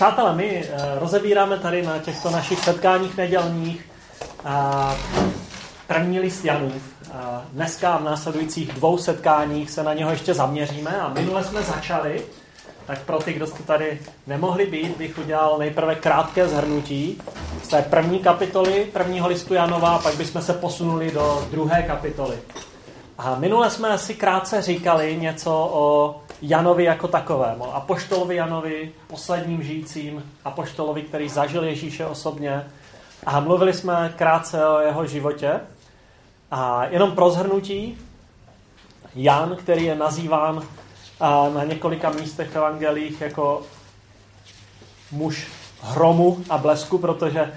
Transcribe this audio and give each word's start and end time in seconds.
Přátelé, 0.00 0.34
my 0.34 0.64
uh, 0.64 0.80
rozebíráme 0.98 1.58
tady 1.58 1.82
na 1.82 1.98
těchto 1.98 2.30
našich 2.30 2.60
setkáních 2.60 3.16
nedělních 3.16 3.90
uh, 4.44 4.50
první 5.86 6.20
list 6.20 6.44
Janův. 6.44 6.72
Uh, 6.72 7.14
dneska 7.52 7.96
v 7.96 8.04
následujících 8.04 8.72
dvou 8.72 8.98
setkáních 8.98 9.70
se 9.70 9.82
na 9.82 9.94
něho 9.94 10.10
ještě 10.10 10.34
zaměříme 10.34 11.00
a 11.00 11.08
minule 11.08 11.44
jsme 11.44 11.62
začali, 11.62 12.22
tak 12.86 13.02
pro 13.02 13.18
ty, 13.18 13.32
kdo 13.32 13.46
jste 13.46 13.62
tady 13.62 14.00
nemohli 14.26 14.66
být, 14.66 14.96
bych 14.96 15.18
udělal 15.18 15.58
nejprve 15.58 15.94
krátké 15.94 16.48
zhrnutí 16.48 17.22
z 17.62 17.68
té 17.68 17.82
první 17.82 18.18
kapitoly 18.18 18.88
prvního 18.92 19.28
listu 19.28 19.54
Janova, 19.54 19.98
pak 19.98 20.14
bychom 20.14 20.42
se 20.42 20.52
posunuli 20.52 21.10
do 21.10 21.48
druhé 21.50 21.82
kapitoly. 21.82 22.38
A 23.18 23.34
minule 23.34 23.70
jsme 23.70 23.98
si 23.98 24.14
krátce 24.14 24.62
říkali 24.62 25.16
něco 25.16 25.70
o 25.72 26.16
Janovi 26.42 26.84
jako 26.84 27.08
takovém, 27.08 27.60
o 27.60 27.74
apoštolovi 27.74 28.36
Janovi, 28.36 28.92
posledním 29.06 29.62
žijícím 29.62 30.32
apoštolovi, 30.44 31.02
který 31.02 31.28
zažil 31.28 31.64
Ježíše 31.64 32.06
osobně. 32.06 32.66
A 33.26 33.40
mluvili 33.40 33.72
jsme 33.72 34.14
krátce 34.16 34.66
o 34.66 34.78
jeho 34.78 35.06
životě. 35.06 35.60
A 36.50 36.84
jenom 36.84 37.12
pro 37.12 37.30
zhrnutí, 37.30 37.98
Jan, 39.14 39.56
který 39.56 39.84
je 39.84 39.94
nazýván 39.94 40.62
na 41.54 41.64
několika 41.64 42.10
místech 42.10 42.50
v 42.50 42.56
evangelích 42.56 43.20
jako 43.20 43.62
muž 45.12 45.48
hromu 45.82 46.38
a 46.50 46.58
blesku, 46.58 46.98
protože 46.98 47.52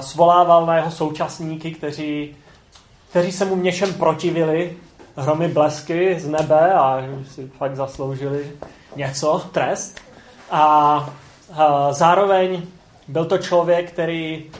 svolával 0.00 0.66
na 0.66 0.76
jeho 0.76 0.90
současníky, 0.90 1.70
kteří 1.70 2.36
kteří 3.10 3.32
se 3.32 3.44
mu 3.44 3.56
v 3.56 3.62
něčem 3.62 3.94
protivili, 3.94 4.76
hromy 5.20 5.48
blesky 5.48 6.20
z 6.20 6.28
nebe 6.28 6.72
a 6.74 7.02
si 7.30 7.50
fakt 7.58 7.76
zasloužili 7.76 8.52
něco, 8.96 9.42
trest. 9.52 10.00
A, 10.50 10.62
a 11.52 11.92
zároveň 11.92 12.62
byl 13.08 13.24
to 13.24 13.38
člověk, 13.38 13.92
který, 13.92 14.50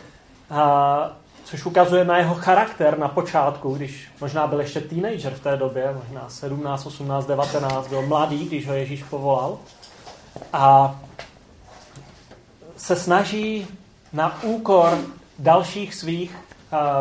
a, 0.51 1.13
což 1.45 1.67
ukazuje 1.67 2.05
na 2.05 2.19
jeho 2.19 2.35
charakter 2.35 2.99
na 2.99 3.09
počátku, 3.09 3.75
když 3.75 4.09
možná 4.21 4.47
byl 4.47 4.61
ještě 4.61 4.81
teenager 4.81 5.35
v 5.35 5.41
té 5.41 5.57
době, 5.57 5.95
možná 6.05 6.29
17, 6.29 6.87
18, 6.87 7.27
19, 7.27 7.89
byl 7.89 8.03
mladý, 8.03 8.45
když 8.45 8.67
ho 8.67 8.75
Ježíš 8.75 9.03
povolal. 9.03 9.59
A 10.53 10.97
se 12.77 12.97
snaží 12.97 13.67
na 14.13 14.43
úkor 14.43 14.99
dalších 15.39 15.95
svých 15.95 16.37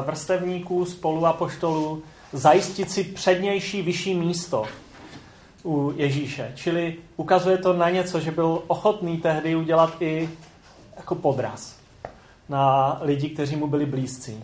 vrstevníků, 0.05 0.85
spoluapoštolů, 0.85 2.03
zajistit 2.33 2.91
si 2.91 3.03
přednější, 3.03 3.81
vyšší 3.81 4.15
místo 4.15 4.65
u 5.65 5.93
Ježíše. 5.95 6.51
Čili 6.55 6.95
ukazuje 7.15 7.57
to 7.57 7.73
na 7.73 7.89
něco, 7.89 8.19
že 8.19 8.31
byl 8.31 8.63
ochotný 8.67 9.17
tehdy 9.17 9.55
udělat 9.55 10.01
i 10.01 10.29
jako 10.97 11.15
podraz 11.15 11.75
na 12.49 12.97
lidi, 13.01 13.29
kteří 13.29 13.55
mu 13.55 13.67
byli 13.67 13.85
blízcí. 13.85 14.43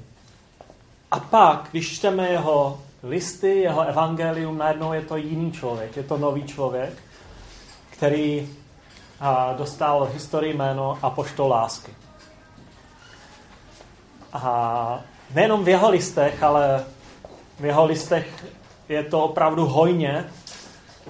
A 1.12 1.20
pak, 1.20 1.68
když 1.72 1.96
čteme 1.96 2.30
jeho 2.30 2.80
listy, 3.04 3.60
jeho 3.60 3.82
evangelium, 3.82 4.58
najednou 4.58 4.94
je 4.94 5.02
to 5.02 5.18
jiný 5.18 5.52
člověk, 5.52 5.98
je 5.98 6.04
to 6.04 6.18
nový 6.18 6.44
člověk, 6.44 6.94
který 7.90 8.50
dostal 9.58 10.06
v 10.06 10.14
historii 10.14 10.54
jméno 10.54 10.98
Apoštol 11.02 11.50
lásky. 11.50 11.92
A 14.34 15.00
nejenom 15.36 15.64
v 15.64 15.70
jeho 15.70 15.90
listech, 15.90 16.44
ale 16.44 16.86
v 17.60 17.66
jeho 17.66 17.86
listech 17.86 18.46
je 18.90 19.04
to 19.04 19.24
opravdu 19.24 19.66
hojně. 19.66 20.26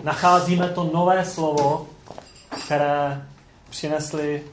Nacházíme 0.04 0.70
to 0.70 0.84
nové 0.94 1.26
slovo, 1.26 1.88
které 2.66 3.22
přinesli 3.70 4.44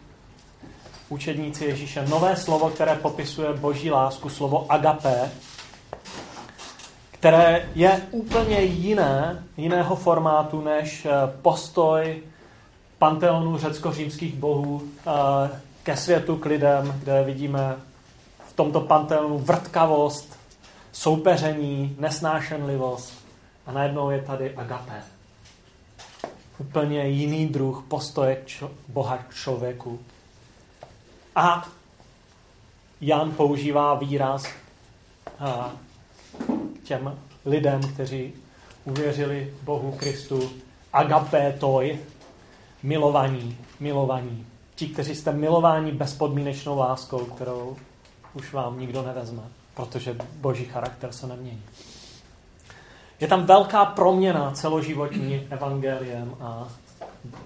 učedníci 1.09 1.65
Ježíše. 1.65 2.07
Nové 2.09 2.37
slovo, 2.37 2.71
které 2.71 2.95
popisuje 2.95 3.53
boží 3.53 3.91
lásku, 3.91 4.29
slovo 4.29 4.67
agapé, 4.69 5.31
které 7.11 7.69
je 7.75 8.03
úplně 8.11 8.61
jiné, 8.61 9.45
jiného 9.57 9.97
formátu 9.97 10.61
než 10.61 11.07
eh, 11.07 11.11
postoj 11.43 12.23
panteonu 12.99 13.59
řecko-římských 13.59 14.35
bohů 14.35 14.83
eh, 14.83 15.11
ke 15.83 15.97
světu, 15.97 16.37
k 16.37 16.47
lidem, 16.47 16.95
kde 16.99 17.25
vidíme 17.25 17.77
v 18.49 18.53
tomto 18.53 18.81
panteonu 18.81 19.39
vrtkavost, 19.39 20.42
soupeření, 20.93 21.97
nesnášenlivost 21.99 23.25
a 23.67 23.73
najednou 23.73 24.11
je 24.11 24.23
tady 24.23 24.55
agapé. 24.55 25.03
Úplně 26.59 27.09
jiný 27.09 27.47
druh 27.47 27.85
postoje 27.89 28.43
čo, 28.47 28.71
Boha 28.89 29.17
k 29.17 29.35
člověku. 29.35 30.01
A 31.37 31.69
Jan 33.01 33.33
používá 33.33 33.95
výraz 33.95 34.47
a, 35.39 35.73
těm 36.85 37.19
lidem, 37.45 37.81
kteří 37.95 38.33
uvěřili 38.85 39.55
Bohu 39.63 39.93
Kristu, 39.93 40.51
agapé 40.93 41.53
toj, 41.53 41.99
milovaní, 42.83 43.59
milovaní. 43.81 44.47
Ti, 44.75 44.89
kteří 44.89 45.15
jste 45.15 45.33
milováni 45.33 45.93
bezpodmínečnou 45.93 46.79
láskou, 46.79 47.25
kterou 47.25 47.77
už 48.35 48.53
vám 48.53 48.81
nikdo 48.81 49.03
nevezme, 49.03 49.43
protože 49.75 50.17
boží 50.37 50.65
charakter 50.65 51.13
se 51.13 51.27
nemění. 51.27 51.63
Je 53.21 53.29
tam 53.29 53.47
velká 53.47 53.85
proměna 53.85 54.51
celoživotní 54.51 55.47
evangeliem 55.51 56.35
a 56.41 56.69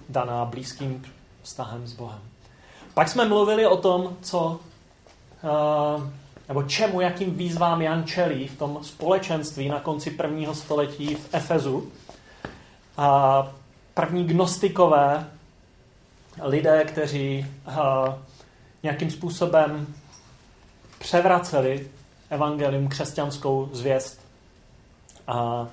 daná 0.08 0.44
blízkým 0.44 1.04
vztahem 1.42 1.86
s 1.86 1.92
Bohem. 1.92 2.20
Pak 2.94 3.08
jsme 3.08 3.24
mluvili 3.24 3.66
o 3.66 3.76
tom, 3.76 4.16
co, 4.20 4.60
eh, 5.44 6.10
nebo 6.48 6.62
čemu, 6.62 7.00
jakým 7.00 7.34
výzvám 7.34 7.82
Jan 7.82 8.04
čelí 8.04 8.48
v 8.48 8.58
tom 8.58 8.78
společenství 8.82 9.68
na 9.68 9.80
konci 9.80 10.10
prvního 10.10 10.54
století 10.54 11.14
v 11.14 11.28
Efezu. 11.32 11.92
A 12.96 13.48
první 13.94 14.24
gnostikové 14.24 15.30
lidé, 16.42 16.84
kteří 16.84 17.46
eh, 17.68 17.72
nějakým 18.82 19.10
způsobem 19.10 19.86
převraceli 20.98 21.90
evangelium, 22.30 22.88
křesťanskou 22.88 23.68
zvěst. 23.72 24.20
A, 25.26 25.66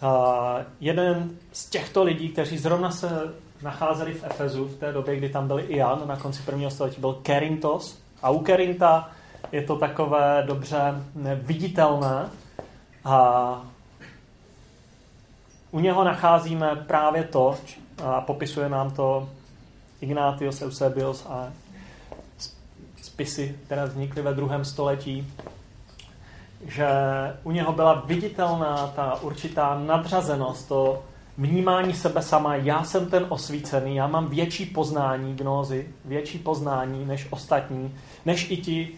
a 0.00 0.56
jeden 0.80 1.30
z 1.52 1.70
těchto 1.70 2.02
lidí, 2.02 2.28
kteří 2.28 2.58
zrovna 2.58 2.90
se 2.90 3.34
nacházeli 3.62 4.14
v 4.14 4.24
Efezu 4.24 4.64
v 4.64 4.76
té 4.76 4.92
době, 4.92 5.16
kdy 5.16 5.28
tam 5.28 5.46
byl 5.46 5.60
i 5.68 5.78
na 6.06 6.16
konci 6.16 6.42
prvního 6.42 6.70
století, 6.70 7.00
byl 7.00 7.12
Kerintos. 7.12 7.98
A 8.22 8.30
u 8.30 8.38
Kerinta 8.38 9.10
je 9.52 9.62
to 9.62 9.76
takové 9.76 10.44
dobře 10.46 10.94
viditelné. 11.34 12.30
A 13.04 13.62
u 15.70 15.80
něho 15.80 16.04
nacházíme 16.04 16.76
právě 16.76 17.24
to, 17.24 17.56
a 18.04 18.20
popisuje 18.20 18.68
nám 18.68 18.90
to 18.90 19.28
Ignatius 20.00 20.62
Eusebius 20.62 21.26
a 21.26 21.52
spisy, 23.20 23.58
které 23.64 23.86
vznikly 23.86 24.22
ve 24.22 24.34
druhém 24.34 24.64
století, 24.64 25.32
že 26.66 26.88
u 27.42 27.50
něho 27.50 27.72
byla 27.72 28.02
viditelná 28.06 28.92
ta 28.96 29.22
určitá 29.22 29.80
nadřazenost, 29.86 30.68
to 30.68 31.02
vnímání 31.38 31.94
sebe 31.94 32.22
sama, 32.22 32.56
já 32.56 32.84
jsem 32.84 33.06
ten 33.10 33.26
osvícený, 33.28 33.96
já 33.96 34.06
mám 34.06 34.28
větší 34.28 34.66
poznání 34.66 35.34
gnózy, 35.36 35.88
větší 36.04 36.38
poznání 36.38 37.04
než 37.04 37.26
ostatní, 37.30 37.94
než 38.24 38.50
i 38.50 38.56
ti 38.56 38.88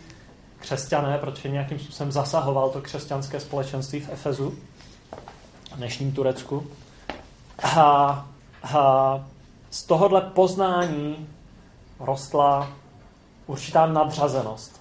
křesťané, 0.59 1.19
protože 1.19 1.49
nějakým 1.49 1.79
způsobem 1.79 2.13
zasahoval 2.13 2.71
to 2.71 2.81
křesťanské 2.81 3.41
společenství 3.41 4.01
v 4.01 4.13
Efezu, 4.13 4.55
v 5.73 5.77
dnešním 5.77 6.13
Turecku. 6.13 6.67
A, 7.63 8.27
a 8.63 9.25
z 9.71 9.85
tohohle 9.85 10.21
poznání 10.21 11.29
rostla 12.01 12.82
určitá 13.53 13.87
nadřazenost. 13.87 14.81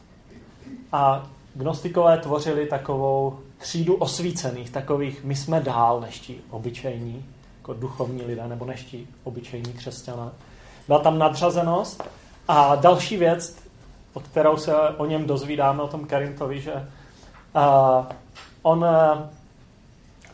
A 0.92 1.28
gnostikové 1.56 2.18
tvořili 2.18 2.66
takovou 2.66 3.40
třídu 3.58 3.96
osvícených, 3.96 4.70
takových 4.70 5.24
my 5.24 5.36
jsme 5.36 5.60
dál 5.60 6.02
než 6.02 6.20
ti 6.20 6.40
obyčejní, 6.50 7.26
jako 7.58 7.74
duchovní 7.74 8.22
lidé, 8.22 8.48
nebo 8.48 8.66
než 8.66 8.84
ti 8.84 9.08
obyčejní 9.24 9.74
křesťané. 9.74 10.30
Byla 10.88 11.00
tam 11.00 11.20
nadřazenost 11.20 12.04
a 12.48 12.76
další 12.76 13.18
věc, 13.18 13.56
od 14.14 14.24
kterou 14.24 14.58
se 14.58 14.76
o 14.76 15.06
něm 15.06 15.28
dozvídáme, 15.28 15.82
o 15.82 15.88
tom 15.88 16.06
Karintovi, 16.06 16.62
že 16.62 16.74
uh, 16.74 18.06
on 18.62 18.80
uh, 18.80 19.22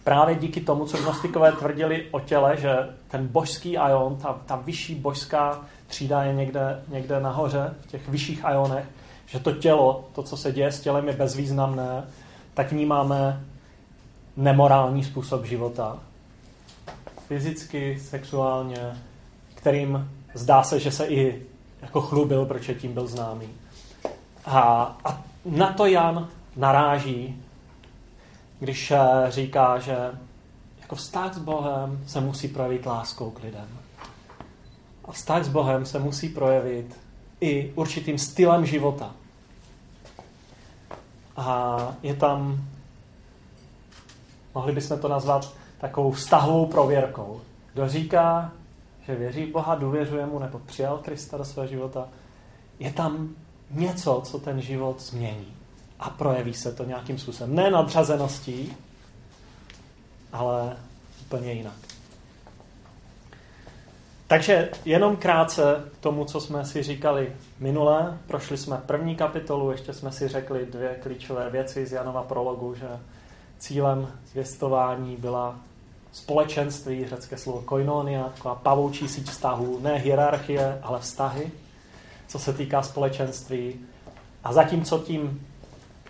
právě 0.07 0.35
díky 0.35 0.61
tomu, 0.61 0.85
co 0.85 0.97
gnostikové 0.97 1.51
tvrdili 1.51 2.07
o 2.11 2.19
těle, 2.19 2.57
že 2.57 2.75
ten 3.07 3.27
božský 3.27 3.71
ion, 3.73 4.15
ta, 4.15 4.41
ta 4.45 4.55
vyšší 4.55 4.95
božská 4.95 5.61
třída 5.87 6.23
je 6.23 6.33
někde, 6.33 6.83
někde 6.87 7.19
nahoře, 7.19 7.73
v 7.81 7.87
těch 7.87 8.09
vyšších 8.09 8.43
ionech, 8.51 8.85
že 9.25 9.39
to 9.39 9.51
tělo, 9.51 10.09
to, 10.15 10.23
co 10.23 10.37
se 10.37 10.51
děje 10.51 10.71
s 10.71 10.81
tělem, 10.81 11.07
je 11.07 11.13
bezvýznamné, 11.13 12.03
tak 12.53 12.71
vnímáme 12.71 13.45
nemorální 14.37 15.03
způsob 15.03 15.45
života. 15.45 15.99
Fyzicky, 17.27 17.99
sexuálně, 17.99 18.97
kterým 19.55 20.09
zdá 20.33 20.63
se, 20.63 20.79
že 20.79 20.91
se 20.91 21.05
i 21.05 21.41
jako 21.81 22.01
chlubil, 22.01 22.45
proč 22.45 22.71
tím 22.79 22.93
byl 22.93 23.07
známý. 23.07 23.47
A, 24.45 24.97
a 25.05 25.21
na 25.45 25.73
to 25.73 25.85
Jan 25.85 26.27
naráží, 26.55 27.43
když 28.59 28.91
eh, 28.91 28.99
říká, 29.29 29.79
že 29.79 30.11
jako 30.81 30.95
vztah 30.95 31.33
s 31.33 31.37
Bohem 31.37 32.03
se 32.07 32.21
musí 32.21 32.47
projevit 32.47 32.85
láskou 32.85 33.31
k 33.31 33.43
lidem. 33.43 33.67
A 35.05 35.11
vztah 35.11 35.43
s 35.43 35.47
Bohem 35.47 35.85
se 35.85 35.99
musí 35.99 36.29
projevit 36.29 36.99
i 37.41 37.71
určitým 37.75 38.17
stylem 38.17 38.65
života. 38.65 39.11
A 41.37 41.77
je 42.03 42.13
tam, 42.13 42.63
mohli 44.55 44.73
bychom 44.73 44.99
to 44.99 45.07
nazvat 45.07 45.53
takovou 45.77 46.11
vztahovou 46.11 46.65
prověrkou. 46.65 47.41
Kdo 47.73 47.89
říká, 47.89 48.51
že 49.05 49.15
věří 49.15 49.45
v 49.45 49.51
Boha, 49.51 49.75
důvěřuje 49.75 50.25
mu 50.25 50.39
nebo 50.39 50.59
přijal 50.59 50.97
Krista 50.97 51.37
do 51.37 51.45
svého 51.45 51.67
života, 51.67 52.07
je 52.79 52.93
tam 52.93 53.29
něco, 53.71 54.21
co 54.25 54.39
ten 54.39 54.61
život 54.61 55.01
změní. 55.01 55.56
A 55.99 56.09
projeví 56.09 56.53
se 56.53 56.71
to 56.71 56.83
nějakým 56.83 57.17
způsobem. 57.17 57.55
Ne 57.55 57.71
nadřazeností, 57.71 58.77
ale 60.31 60.77
úplně 61.21 61.53
jinak. 61.53 61.75
Takže 64.27 64.69
jenom 64.85 65.15
krátce 65.15 65.83
k 65.93 65.97
tomu, 65.97 66.25
co 66.25 66.41
jsme 66.41 66.65
si 66.65 66.83
říkali 66.83 67.33
minule. 67.59 68.17
Prošli 68.27 68.57
jsme 68.57 68.77
první 68.85 69.15
kapitolu, 69.15 69.71
ještě 69.71 69.93
jsme 69.93 70.11
si 70.11 70.27
řekli 70.27 70.65
dvě 70.65 70.99
klíčové 71.03 71.49
věci 71.49 71.85
z 71.85 71.91
Janova 71.91 72.23
prologu, 72.23 72.75
že 72.75 72.87
cílem 73.59 74.11
zvěstování 74.31 75.15
byla 75.15 75.55
společenství, 76.11 77.07
řecké 77.07 77.37
slovo 77.37 77.61
koinonia, 77.61 78.23
taková 78.23 78.55
pavoučí 78.55 79.07
síť 79.07 79.29
vztahů, 79.29 79.79
ne 79.79 79.97
hierarchie, 79.97 80.79
ale 80.83 80.99
vztahy, 80.99 81.51
co 82.27 82.39
se 82.39 82.53
týká 82.53 82.81
společenství. 82.81 83.79
A 84.43 84.53
zatímco 84.53 84.99
tím 84.99 85.47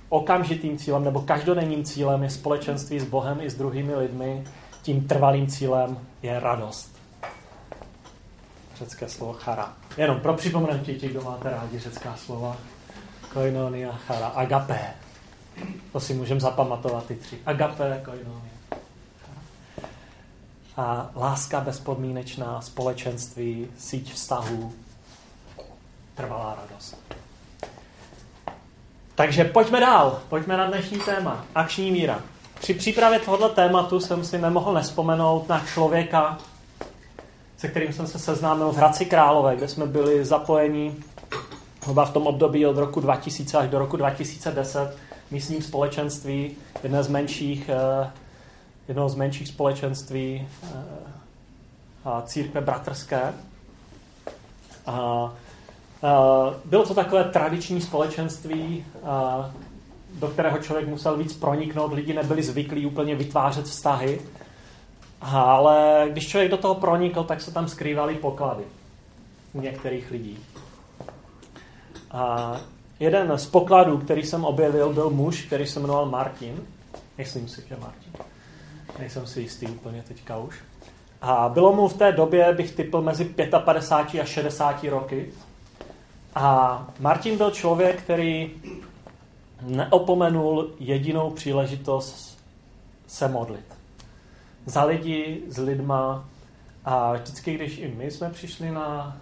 okamžitým 0.09 0.77
cílem 0.77 1.03
nebo 1.03 1.21
každodenním 1.21 1.83
cílem 1.83 2.23
je 2.23 2.29
společenství 2.29 2.99
s 2.99 3.05
Bohem 3.05 3.41
i 3.41 3.49
s 3.49 3.55
druhými 3.55 3.95
lidmi, 3.95 4.43
tím 4.81 5.07
trvalým 5.07 5.47
cílem 5.47 5.99
je 6.21 6.39
radost. 6.39 6.97
Řecké 8.75 9.09
slovo 9.09 9.33
chara. 9.33 9.73
Jenom 9.97 10.19
pro 10.19 10.33
připomenutí 10.33 10.95
ti, 10.95 11.09
kdo 11.09 11.21
máte 11.21 11.49
rádi 11.49 11.79
řecká 11.79 12.15
slova. 12.15 12.57
Koinonia, 13.33 13.91
chara, 13.91 14.27
agapé. 14.27 14.93
To 15.91 15.99
si 15.99 16.13
můžeme 16.13 16.39
zapamatovat 16.39 17.05
ty 17.05 17.15
tři. 17.15 17.39
Agapé, 17.45 18.01
koinonia. 18.05 18.57
A 20.77 21.09
láska 21.15 21.61
bezpodmínečná, 21.61 22.61
společenství, 22.61 23.67
síť 23.77 24.13
vztahů, 24.13 24.73
trvalá 26.15 26.55
radost. 26.55 26.97
Takže 29.17 29.43
pojďme 29.43 29.79
dál, 29.79 30.19
pojďme 30.29 30.57
na 30.57 30.67
dnešní 30.67 30.99
téma. 30.99 31.45
Akční 31.55 31.91
míra. 31.91 32.21
Při 32.59 32.73
přípravě 32.73 33.19
tohoto 33.19 33.49
tématu 33.49 33.99
jsem 33.99 34.25
si 34.25 34.37
nemohl 34.37 34.73
nespomenout 34.73 35.49
na 35.49 35.65
člověka, 35.73 36.37
se 37.57 37.67
kterým 37.67 37.93
jsem 37.93 38.07
se 38.07 38.19
seznámil 38.19 38.71
v 38.71 38.75
Hradci 38.75 39.05
Králové, 39.05 39.55
kde 39.55 39.67
jsme 39.67 39.85
byli 39.85 40.25
zapojeni 40.25 40.95
hruba 41.83 42.05
v 42.05 42.13
tom 42.13 42.27
období 42.27 42.65
od 42.65 42.77
roku 42.77 42.99
2000 42.99 43.57
až 43.57 43.69
do 43.69 43.79
roku 43.79 43.97
2010 43.97 44.97
místním 45.31 45.61
společenství, 45.61 46.51
jedné 46.83 47.03
z 47.03 47.07
menších, 47.07 47.69
eh, 47.69 48.11
jedno 48.87 49.09
z 49.09 49.15
menších 49.15 49.47
společenství 49.47 50.47
eh, 50.63 52.21
církve 52.25 52.61
bratrské. 52.61 53.33
A 54.85 55.33
bylo 56.65 56.85
to 56.85 56.93
takové 56.93 57.23
tradiční 57.23 57.81
společenství, 57.81 58.85
do 60.19 60.27
kterého 60.27 60.57
člověk 60.57 60.87
musel 60.87 61.17
víc 61.17 61.33
proniknout, 61.33 61.93
lidi 61.93 62.13
nebyli 62.13 62.43
zvyklí 62.43 62.85
úplně 62.85 63.15
vytvářet 63.15 63.65
vztahy, 63.65 64.21
ale 65.21 66.05
když 66.11 66.27
člověk 66.27 66.51
do 66.51 66.57
toho 66.57 66.75
pronikl, 66.75 67.23
tak 67.23 67.41
se 67.41 67.53
tam 67.53 67.67
skrývaly 67.67 68.15
poklady 68.15 68.63
u 69.53 69.61
některých 69.61 70.11
lidí. 70.11 70.39
A 72.11 72.55
jeden 72.99 73.37
z 73.37 73.45
pokladů, 73.45 73.97
který 73.97 74.23
jsem 74.23 74.45
objevil, 74.45 74.93
byl 74.93 75.09
muž, 75.09 75.41
který 75.41 75.67
se 75.67 75.79
jmenoval 75.79 76.05
Martin. 76.05 76.61
Myslím 77.17 77.47
si, 77.47 77.63
že 77.69 77.75
Martin. 77.81 78.13
Nejsem 78.99 79.27
si 79.27 79.41
jistý 79.41 79.67
úplně 79.67 80.03
teďka 80.07 80.37
už. 80.37 80.59
A 81.21 81.49
bylo 81.49 81.73
mu 81.73 81.87
v 81.87 81.97
té 81.97 82.11
době, 82.11 82.53
bych 82.53 82.71
typl, 82.71 83.01
mezi 83.01 83.25
55 83.65 84.21
a 84.21 84.25
60 84.25 84.83
roky. 84.83 85.33
A 86.39 86.87
Martin 86.99 87.37
byl 87.37 87.51
člověk, 87.51 88.01
který 88.01 88.51
neopomenul 89.61 90.69
jedinou 90.79 91.29
příležitost 91.29 92.37
se 93.07 93.27
modlit. 93.27 93.65
Za 94.65 94.83
lidi, 94.83 95.41
s 95.47 95.57
lidma. 95.57 96.25
A 96.85 97.13
vždycky, 97.13 97.53
když 97.53 97.77
i 97.77 97.93
my 97.97 98.11
jsme 98.11 98.29
přišli 98.29 98.71
na 98.71 99.17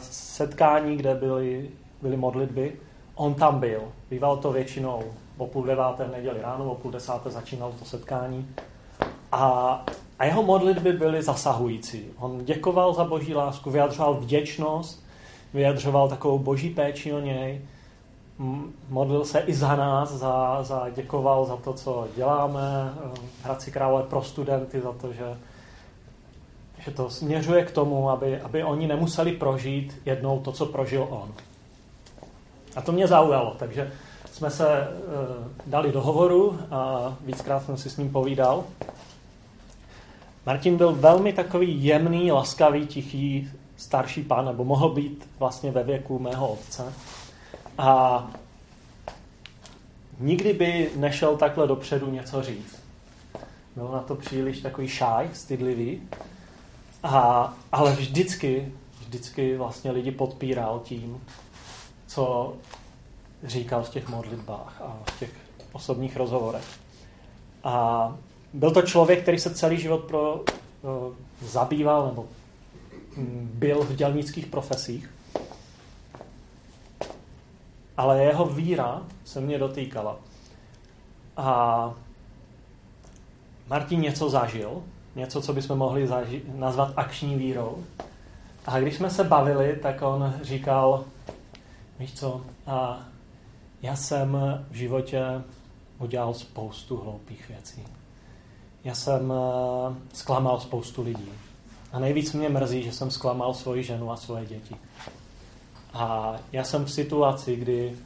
setkání, 0.00 0.96
kde 0.96 1.14
byly, 1.14 1.70
byly 2.02 2.16
modlitby, 2.16 2.72
on 3.14 3.34
tam 3.34 3.60
byl. 3.60 3.82
Býval 4.10 4.36
to 4.36 4.52
většinou 4.52 5.02
o 5.38 5.46
půl 5.46 5.64
deváté 5.64 6.08
neděli 6.08 6.40
ráno, 6.42 6.64
o 6.64 6.74
půl 6.74 6.90
desáté 6.90 7.30
začínalo 7.30 7.72
to 7.78 7.84
setkání. 7.84 8.48
A, 9.32 9.84
a 10.18 10.24
jeho 10.24 10.42
modlitby 10.42 10.92
byly 10.92 11.22
zasahující. 11.22 12.04
On 12.18 12.44
děkoval 12.44 12.94
za 12.94 13.04
boží 13.04 13.34
lásku, 13.34 13.70
vyjadřoval 13.70 14.14
vděčnost 14.14 15.03
vyjadřoval 15.54 16.08
takovou 16.08 16.38
boží 16.38 16.70
péči 16.70 17.12
o 17.12 17.20
něj, 17.20 17.60
modlil 18.88 19.24
se 19.24 19.38
i 19.38 19.54
za 19.54 19.76
nás, 19.76 20.10
za, 20.12 20.62
za, 20.62 20.88
děkoval 20.94 21.46
za 21.46 21.56
to, 21.56 21.72
co 21.72 22.08
děláme, 22.16 22.94
Hradci 23.42 23.70
Králové 23.70 24.02
pro 24.02 24.22
studenty, 24.22 24.80
za 24.80 24.92
to, 24.92 25.12
že, 25.12 25.36
že 26.78 26.90
to 26.90 27.10
směřuje 27.10 27.64
k 27.64 27.70
tomu, 27.70 28.10
aby, 28.10 28.40
aby 28.40 28.64
oni 28.64 28.86
nemuseli 28.86 29.32
prožít 29.32 30.00
jednou 30.06 30.40
to, 30.40 30.52
co 30.52 30.66
prožil 30.66 31.06
on. 31.10 31.32
A 32.76 32.82
to 32.82 32.92
mě 32.92 33.06
zaujalo, 33.06 33.56
takže 33.58 33.92
jsme 34.32 34.50
se 34.50 34.66
uh, 34.66 35.46
dali 35.66 35.92
do 35.92 36.00
hovoru 36.00 36.58
a 36.70 37.14
víckrát 37.20 37.64
jsem 37.64 37.76
si 37.76 37.90
s 37.90 37.96
ním 37.96 38.10
povídal. 38.10 38.64
Martin 40.46 40.76
byl 40.76 40.94
velmi 40.94 41.32
takový 41.32 41.84
jemný, 41.84 42.32
laskavý, 42.32 42.86
tichý, 42.86 43.50
starší 43.76 44.22
pán, 44.22 44.44
nebo 44.44 44.64
mohl 44.64 44.88
být 44.88 45.28
vlastně 45.38 45.70
ve 45.70 45.82
věku 45.82 46.18
mého 46.18 46.48
otce. 46.48 46.92
A 47.78 48.26
nikdy 50.20 50.52
by 50.52 50.90
nešel 50.96 51.36
takhle 51.36 51.66
dopředu 51.66 52.10
něco 52.10 52.42
říct. 52.42 52.82
Byl 53.76 53.88
na 53.88 54.00
to 54.00 54.14
příliš 54.14 54.60
takový 54.60 54.88
šáj, 54.88 55.30
stydlivý. 55.32 56.02
A, 57.02 57.54
ale 57.72 57.92
vždycky, 57.92 58.72
vždycky 59.00 59.56
vlastně 59.56 59.90
lidi 59.90 60.10
podpíral 60.10 60.80
tím, 60.84 61.20
co 62.06 62.54
říkal 63.42 63.82
v 63.82 63.90
těch 63.90 64.08
modlitbách 64.08 64.80
a 64.80 64.98
v 65.10 65.18
těch 65.18 65.30
osobních 65.72 66.16
rozhovorech. 66.16 66.64
A 67.64 68.16
byl 68.52 68.70
to 68.70 68.82
člověk, 68.82 69.22
který 69.22 69.38
se 69.38 69.54
celý 69.54 69.80
život 69.80 70.04
pro, 70.04 70.42
pro 70.80 71.12
zabýval 71.42 72.06
nebo 72.06 72.26
byl 73.42 73.82
v 73.82 73.94
dělnických 73.94 74.46
profesích, 74.46 75.14
ale 77.96 78.24
jeho 78.24 78.46
víra 78.46 79.02
se 79.24 79.40
mě 79.40 79.58
dotýkala. 79.58 80.16
A 81.36 81.94
Martin 83.66 84.00
něco 84.00 84.30
zažil, 84.30 84.82
něco, 85.16 85.42
co 85.42 85.52
bychom 85.52 85.78
mohli 85.78 86.06
zaži- 86.06 86.42
nazvat 86.54 86.92
akční 86.96 87.36
vírou. 87.36 87.84
A 88.66 88.80
když 88.80 88.94
jsme 88.94 89.10
se 89.10 89.24
bavili, 89.24 89.78
tak 89.82 90.02
on 90.02 90.34
říkal, 90.42 91.04
víš 91.98 92.14
co, 92.14 92.40
a 92.66 93.00
já 93.82 93.96
jsem 93.96 94.36
v 94.70 94.74
životě 94.74 95.24
udělal 95.98 96.34
spoustu 96.34 96.96
hloupých 96.96 97.48
věcí. 97.48 97.84
Já 98.84 98.94
jsem 98.94 99.32
eh, 99.32 99.94
zklamal 100.12 100.60
spoustu 100.60 101.02
lidí. 101.02 101.30
A 101.94 101.98
nejvíc 101.98 102.32
mě 102.32 102.48
mrzí, 102.48 102.82
že 102.82 102.92
jsem 102.92 103.10
zklamal 103.10 103.54
svoji 103.54 103.82
ženu 103.82 104.10
a 104.10 104.16
svoje 104.16 104.46
děti. 104.46 104.76
A 105.92 106.36
já 106.52 106.64
jsem 106.64 106.84
v 106.84 106.92
situaci, 106.92 107.56
kdy 107.56 107.96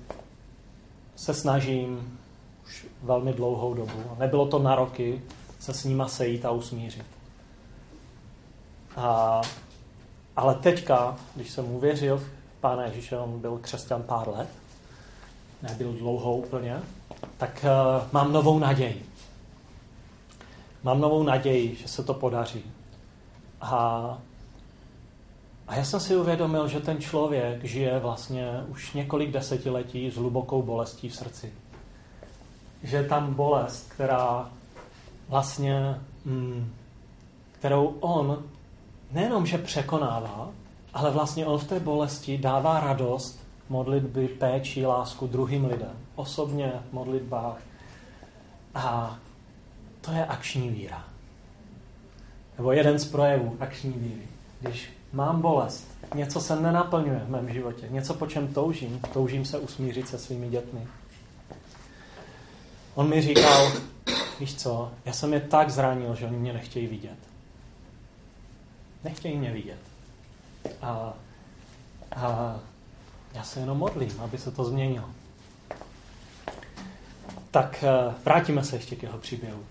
se 1.16 1.34
snažím 1.34 2.18
už 2.64 2.86
velmi 3.02 3.32
dlouhou 3.32 3.74
dobu, 3.74 4.02
nebylo 4.18 4.46
to 4.46 4.58
na 4.58 4.74
roky, 4.74 5.22
se 5.58 5.74
s 5.74 5.84
nima 5.84 6.08
sejít 6.08 6.44
a 6.44 6.50
usmířit. 6.50 7.06
A, 8.96 9.40
ale 10.36 10.54
teďka, 10.54 11.16
když 11.34 11.50
jsem 11.50 11.64
uvěřil 11.64 12.18
v 12.18 12.30
Pána 12.60 12.84
Ježíše, 12.84 13.18
on 13.18 13.40
byl 13.40 13.58
křesťan 13.58 14.02
pár 14.02 14.28
let, 14.28 14.48
nebyl 15.62 15.92
dlouho 15.92 16.36
úplně, 16.36 16.80
tak 17.38 17.64
uh, 17.64 18.08
mám 18.12 18.32
novou 18.32 18.58
naději. 18.58 19.06
Mám 20.82 21.00
novou 21.00 21.22
naději, 21.22 21.74
že 21.74 21.88
se 21.88 22.04
to 22.04 22.14
podaří. 22.14 22.64
A 23.60 24.18
A 25.68 25.74
já 25.74 25.84
jsem 25.84 26.00
si 26.00 26.16
uvědomil, 26.16 26.68
že 26.68 26.80
ten 26.80 27.00
člověk 27.00 27.64
žije 27.64 27.98
vlastně 27.98 28.64
už 28.68 28.92
několik 28.92 29.30
desetiletí 29.30 30.10
s 30.10 30.16
hlubokou 30.16 30.62
bolestí 30.62 31.08
v 31.08 31.14
srdci. 31.16 31.52
Že 32.82 33.04
tam 33.04 33.34
bolest, 33.34 33.92
která 33.92 34.50
vlastně, 35.28 36.00
mm, 36.24 36.72
kterou 37.52 37.86
on 38.00 38.44
nejenom, 39.12 39.46
že 39.46 39.58
překonává, 39.58 40.48
ale 40.94 41.10
vlastně 41.10 41.46
on 41.46 41.58
v 41.58 41.68
té 41.68 41.80
bolesti 41.80 42.38
dává 42.38 42.80
radost 42.80 43.40
modlitby, 43.68 44.28
péči, 44.28 44.86
lásku 44.86 45.26
druhým 45.26 45.64
lidem. 45.64 45.92
Osobně 46.14 46.72
v 46.90 46.92
modlitbách. 46.92 47.62
A 48.74 49.16
to 50.00 50.12
je 50.12 50.26
akční 50.26 50.68
víra. 50.68 51.07
Nebo 52.58 52.72
jeden 52.72 52.98
z 52.98 53.04
projevů 53.04 53.56
akční 53.60 53.92
víry. 53.92 54.28
Když 54.60 54.90
mám 55.12 55.40
bolest, 55.40 55.86
něco 56.14 56.40
se 56.40 56.60
nenaplňuje 56.60 57.18
v 57.18 57.30
mém 57.30 57.52
životě, 57.52 57.86
něco, 57.90 58.14
po 58.14 58.26
čem 58.26 58.54
toužím, 58.54 59.00
toužím 59.12 59.44
se 59.44 59.58
usmířit 59.58 60.08
se 60.08 60.18
svými 60.18 60.48
dětmi. 60.48 60.86
On 62.94 63.08
mi 63.08 63.22
říkal, 63.22 63.72
víš 64.40 64.54
co, 64.54 64.92
já 65.04 65.12
jsem 65.12 65.32
je 65.32 65.40
tak 65.40 65.70
zranil, 65.70 66.14
že 66.14 66.26
oni 66.26 66.36
mě 66.36 66.52
nechtějí 66.52 66.86
vidět. 66.86 67.18
Nechtějí 69.04 69.36
mě 69.36 69.52
vidět. 69.52 69.78
A, 70.82 71.14
a 72.16 72.56
já 73.34 73.42
se 73.42 73.60
jenom 73.60 73.78
modlím, 73.78 74.20
aby 74.20 74.38
se 74.38 74.50
to 74.50 74.64
změnilo. 74.64 75.08
Tak 77.50 77.84
eh, 77.84 78.14
vrátíme 78.24 78.64
se 78.64 78.76
ještě 78.76 78.96
k 78.96 79.02
jeho 79.02 79.18
příběhu. 79.18 79.64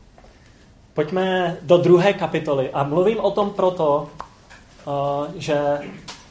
Pojďme 0.97 1.57
do 1.61 1.77
druhé 1.77 2.13
kapitoly. 2.13 2.71
A 2.73 2.83
mluvím 2.83 3.19
o 3.19 3.31
tom 3.31 3.49
proto, 3.49 4.09
eh, 4.09 5.31
že 5.35 5.61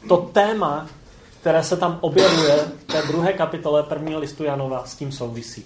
to 0.07 0.17
téma, 0.17 0.87
které 1.39 1.63
se 1.63 1.77
tam 1.77 1.97
objevuje 2.01 2.55
v 2.55 2.83
té 2.83 3.01
druhé 3.01 3.33
kapitole 3.33 3.83
prvního 3.83 4.19
listu 4.19 4.43
Janova, 4.43 4.85
s 4.85 4.95
tím 4.95 5.11
souvisí. 5.11 5.65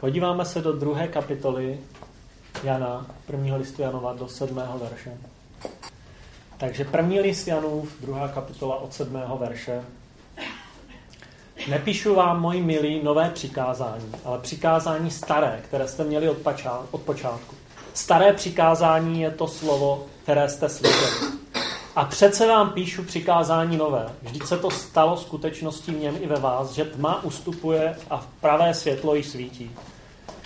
Podíváme 0.00 0.44
se 0.44 0.60
do 0.60 0.72
druhé 0.72 1.08
kapitoly 1.08 1.78
Jana, 2.62 3.06
prvního 3.26 3.56
listu 3.56 3.82
Janova, 3.82 4.12
do 4.12 4.28
sedmého 4.28 4.78
verše. 4.78 5.18
Takže 6.56 6.84
první 6.84 7.20
list 7.20 7.46
Janův, 7.46 8.00
druhá 8.00 8.28
kapitola 8.28 8.76
od 8.76 8.94
sedmého 8.94 9.38
verše. 9.38 9.84
Nepíšu 11.68 12.14
vám, 12.14 12.40
moji 12.40 12.62
milí, 12.62 13.00
nové 13.02 13.30
přikázání, 13.30 14.12
ale 14.24 14.38
přikázání 14.38 15.10
staré, 15.10 15.60
které 15.64 15.88
jste 15.88 16.04
měli 16.04 16.28
od, 16.28 16.38
pačá, 16.38 16.82
od 16.90 17.00
počátku. 17.00 17.54
Staré 17.94 18.32
přikázání 18.32 19.20
je 19.20 19.30
to 19.30 19.48
slovo, 19.48 20.06
které 20.22 20.48
jste 20.48 20.68
slyšeli. 20.68 21.32
A 21.96 22.04
přece 22.04 22.46
vám 22.48 22.70
píšu 22.70 23.04
přikázání 23.04 23.76
nové. 23.76 24.08
Vždyť 24.22 24.46
se 24.46 24.58
to 24.58 24.70
stalo 24.70 25.16
skutečností 25.16 25.92
v 25.92 26.00
něm 26.00 26.16
i 26.20 26.26
ve 26.26 26.36
vás, 26.36 26.72
že 26.72 26.84
tma 26.84 27.24
ustupuje 27.24 27.96
a 28.10 28.16
v 28.16 28.26
pravé 28.40 28.74
světlo 28.74 29.14
již 29.14 29.26
svítí. 29.26 29.70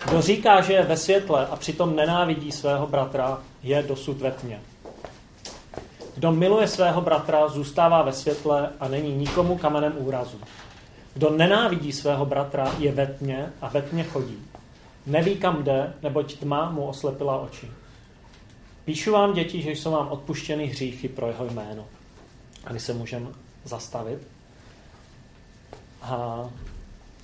Kdo 0.09 0.23
říká, 0.23 0.61
že 0.61 0.73
je 0.73 0.83
ve 0.83 0.97
světle 0.97 1.47
a 1.47 1.57
přitom 1.57 1.97
nenávidí 1.97 2.53
svého 2.53 2.87
bratra, 2.87 3.39
je 3.63 3.83
dosud 3.83 4.21
ve 4.21 4.31
tmě. 4.31 4.61
Kdo 6.15 6.33
miluje 6.33 6.69
svého 6.69 7.01
bratra, 7.01 7.49
zůstává 7.49 8.03
ve 8.03 8.13
světle 8.13 8.71
a 8.81 8.89
není 8.89 9.15
nikomu 9.15 9.59
kamenem 9.59 9.95
úrazu. 9.97 10.41
Kdo 11.15 11.31
nenávidí 11.31 11.93
svého 11.93 12.27
bratra, 12.27 12.75
je 12.79 12.93
ve 12.93 13.07
tmě 13.07 13.53
a 13.61 13.69
ve 13.69 13.83
tmě 13.83 14.05
chodí. 14.05 14.39
Neví, 15.07 15.37
kam 15.37 15.65
jde, 15.65 15.93
neboť 16.03 16.39
tma 16.39 16.71
mu 16.71 16.83
oslepila 16.83 17.41
oči. 17.41 17.71
Píšu 18.85 19.13
vám, 19.13 19.35
děti, 19.35 19.63
že 19.63 19.71
jsou 19.71 19.93
vám 19.93 20.09
odpuštěny 20.09 20.67
hříchy 20.67 21.09
pro 21.09 21.27
jeho 21.27 21.47
jméno. 21.47 21.87
A 22.65 22.73
my 22.73 22.81
se 22.81 22.93
můžeme 22.93 23.27
zastavit. 23.65 24.19
A 26.03 26.45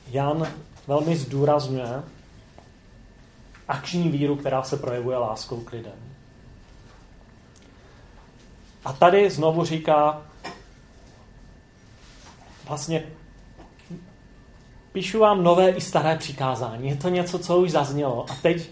Jan 0.09 0.49
velmi 0.87 1.17
zdůrazňuje 1.17 2.03
akční 3.69 4.09
víru, 4.09 4.37
která 4.37 4.63
se 4.63 4.77
projevuje 4.77 5.17
láskou 5.17 5.61
k 5.61 5.73
lidem. 5.73 5.99
A 8.85 8.93
tady 8.93 9.31
znovu 9.31 9.65
říká, 9.65 10.23
vlastně 12.69 13.07
píšu 14.97 15.19
vám 15.19 15.45
nové 15.45 15.71
i 15.71 15.81
staré 15.81 16.17
přikázání. 16.17 16.89
Je 16.89 16.97
to 16.97 17.09
něco, 17.09 17.39
co 17.39 17.59
už 17.59 17.71
zaznělo 17.71 18.27
a 18.31 18.35
teď 18.43 18.71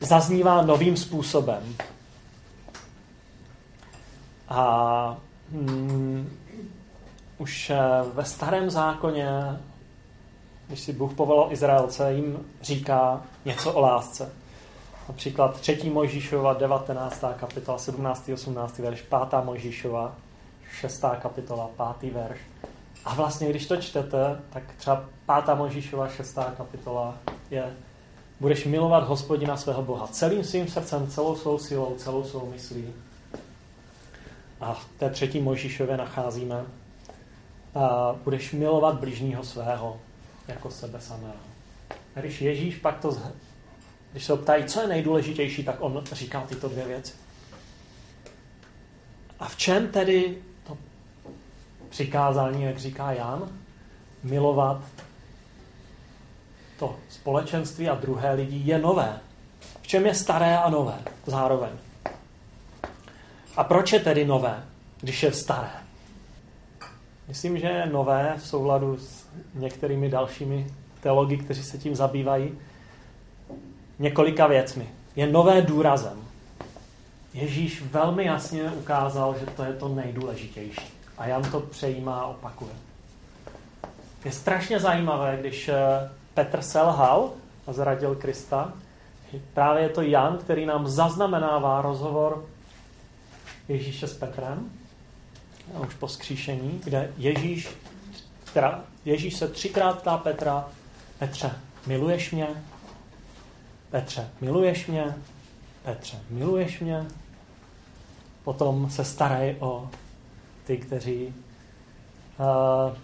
zaznívá 0.00 0.62
novým 0.62 0.96
způsobem. 0.96 1.76
A 4.48 5.16
mm, 5.50 6.38
už 7.38 7.70
eh, 7.70 7.78
ve 8.14 8.24
starém 8.24 8.70
zákoně, 8.70 9.28
když 10.66 10.80
si 10.80 10.92
Bůh 10.92 11.14
povolal 11.14 11.52
Izraelce, 11.52 12.12
jim 12.12 12.46
říká 12.62 13.22
něco 13.44 13.72
o 13.72 13.80
lásce. 13.80 14.32
Například 15.08 15.60
3. 15.60 15.90
Mojžíšova 15.92 16.52
19. 16.52 17.24
kapitola 17.36 17.78
17. 17.78 18.30
18. 18.34 18.78
verš, 18.78 19.02
5. 19.02 19.44
Mojžíšova 19.44 20.14
6. 20.70 21.04
kapitola 21.22 21.70
5. 22.00 22.12
verš. 22.12 22.38
A 23.04 23.14
vlastně, 23.14 23.50
když 23.50 23.66
to 23.66 23.76
čtete, 23.76 24.40
tak 24.50 24.62
třeba 24.76 25.04
5. 25.44 25.54
Mojžíšova 25.54 26.08
6. 26.08 26.38
kapitola 26.56 27.18
je 27.50 27.74
budeš 28.40 28.64
milovat 28.64 29.08
hospodina 29.08 29.56
svého 29.56 29.82
Boha 29.82 30.06
celým 30.06 30.44
svým 30.44 30.68
srdcem, 30.68 31.06
celou 31.06 31.36
svou 31.36 31.58
silou, 31.58 31.94
celou 31.94 32.24
svou 32.24 32.50
myslí. 32.50 32.92
A 34.60 34.74
v 34.74 34.88
té 34.98 35.10
třetí 35.10 35.40
Mojžíšově 35.40 35.96
nacházíme 35.96 36.64
a 37.74 38.14
budeš 38.24 38.52
milovat 38.52 39.00
bližního 39.00 39.44
svého 39.44 40.00
jako 40.48 40.70
sebe 40.70 41.00
samého. 41.00 41.34
A 42.16 42.20
když 42.20 42.40
Ježíš 42.40 42.76
pak 42.76 43.00
to 43.00 43.18
když 44.12 44.24
se 44.24 44.32
ho 44.32 44.38
ptají, 44.38 44.64
co 44.64 44.80
je 44.80 44.86
nejdůležitější, 44.86 45.64
tak 45.64 45.76
on 45.80 46.04
říká 46.12 46.40
tyto 46.40 46.68
dvě 46.68 46.84
věci. 46.84 47.12
A 49.40 49.48
v 49.48 49.56
čem 49.56 49.88
tedy 49.88 50.38
přikázání, 51.94 52.62
jak 52.62 52.78
říká 52.78 53.12
Jan, 53.12 53.48
milovat 54.22 54.82
to 56.78 56.96
společenství 57.08 57.88
a 57.88 57.94
druhé 57.94 58.34
lidi 58.34 58.62
je 58.64 58.78
nové? 58.78 59.20
V 59.82 59.86
čem 59.86 60.06
je 60.06 60.14
staré 60.14 60.58
a 60.58 60.70
nové 60.70 60.98
zároveň? 61.26 61.70
A 63.56 63.64
proč 63.64 63.92
je 63.92 64.00
tedy 64.00 64.24
nové, 64.24 64.64
když 65.00 65.22
je 65.22 65.32
staré? 65.32 65.70
Myslím, 67.28 67.58
že 67.58 67.66
je 67.66 67.86
nové 67.86 68.34
v 68.38 68.46
souladu 68.46 68.98
s 68.98 69.26
některými 69.54 70.10
dalšími 70.10 70.66
teologi, 71.00 71.36
kteří 71.36 71.62
se 71.62 71.78
tím 71.78 71.96
zabývají, 71.96 72.58
několika 73.98 74.46
věcmi. 74.46 74.88
Je 75.16 75.26
nové 75.26 75.62
důrazem. 75.62 76.24
Ježíš 77.34 77.82
velmi 77.82 78.24
jasně 78.24 78.62
ukázal, 78.62 79.36
že 79.40 79.46
to 79.46 79.64
je 79.64 79.72
to 79.72 79.88
nejdůležitější. 79.88 80.93
A 81.18 81.26
Jan 81.26 81.50
to 81.50 81.60
přejímá 81.60 82.20
a 82.20 82.26
opakuje. 82.26 82.72
Je 84.24 84.32
strašně 84.32 84.80
zajímavé, 84.80 85.36
když 85.40 85.68
eh, 85.68 85.74
Petr 86.34 86.62
selhal 86.62 87.30
a 87.66 87.72
zradil 87.72 88.14
Krista. 88.14 88.72
Právě 89.54 89.82
je 89.82 89.88
to 89.88 90.02
Jan, 90.02 90.38
který 90.38 90.66
nám 90.66 90.88
zaznamenává 90.88 91.82
rozhovor 91.82 92.44
Ježíše 93.68 94.06
s 94.06 94.14
Petrem, 94.14 94.70
a 95.74 95.80
už 95.80 95.94
po 95.94 96.08
skříšení, 96.08 96.80
kde 96.84 97.12
Ježíš, 97.16 97.68
která, 98.44 98.84
Ježíš 99.04 99.36
se 99.36 99.48
třikrát 99.48 99.98
ptá 100.00 100.18
Petra, 100.18 100.68
Petře, 101.18 101.50
miluješ 101.86 102.30
mě? 102.30 102.48
Petře, 103.90 104.30
miluješ 104.40 104.86
mě? 104.86 105.14
Petře, 105.82 106.20
miluješ 106.30 106.80
mě? 106.80 107.06
Potom 108.44 108.90
se 108.90 109.04
starej 109.04 109.56
o 109.60 109.90
ty, 110.64 110.78
kteří 110.78 111.34
uh, 112.38 112.96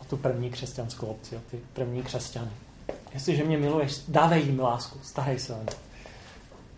o 0.00 0.04
tu 0.10 0.16
první 0.16 0.50
křesťanskou 0.50 1.06
obci, 1.06 1.36
o 1.36 1.40
ty 1.50 1.60
první 1.72 2.02
křesťany. 2.02 2.50
Jestliže 3.14 3.44
mě 3.44 3.58
miluješ, 3.58 4.02
dávej 4.08 4.44
jim 4.44 4.60
lásku, 4.60 4.98
starej 5.02 5.38
se 5.38 5.54
o 5.54 5.58
ně. 5.58 5.70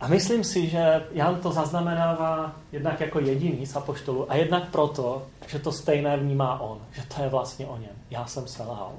A 0.00 0.08
myslím 0.08 0.44
si, 0.44 0.68
že 0.68 1.06
Jan 1.12 1.40
to 1.40 1.52
zaznamenává 1.52 2.56
jednak 2.72 3.00
jako 3.00 3.20
jediný 3.20 3.66
z 3.66 3.76
apoštolů 3.76 4.30
a 4.32 4.34
jednak 4.34 4.70
proto, 4.70 5.26
že 5.46 5.58
to 5.58 5.72
stejné 5.72 6.16
vnímá 6.16 6.60
on, 6.60 6.78
že 6.92 7.02
to 7.16 7.22
je 7.22 7.28
vlastně 7.28 7.66
o 7.66 7.78
něm. 7.78 7.96
Já 8.10 8.26
jsem 8.26 8.48
selhal. 8.48 8.92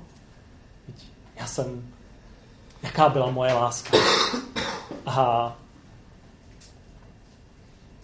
Já 1.36 1.48
jsem 1.48 1.94
jaká 2.84 3.10
byla 3.10 3.32
moje 3.32 3.54
láska. 3.54 3.98
A 5.06 5.56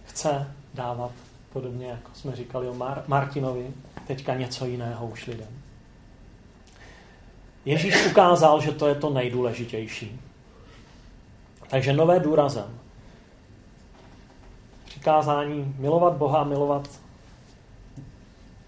chce 0.06 0.54
dávat, 0.74 1.12
podobně 1.52 1.86
jako 1.86 2.10
jsme 2.14 2.36
říkali 2.36 2.68
o 2.68 2.74
Mar- 2.74 3.02
Martinovi, 3.06 3.70
teďka 4.06 4.34
něco 4.34 4.66
jiného 4.66 5.06
už 5.06 5.26
lidem. 5.26 5.48
Ježíš 7.64 8.06
ukázal, 8.06 8.60
že 8.60 8.72
to 8.72 8.88
je 8.88 8.94
to 8.94 9.10
nejdůležitější. 9.10 10.20
Takže 11.70 11.92
nové 11.92 12.20
důrazem. 12.20 12.78
přikázání 14.84 15.74
milovat 15.78 16.12
Boha, 16.12 16.44
milovat 16.44 16.88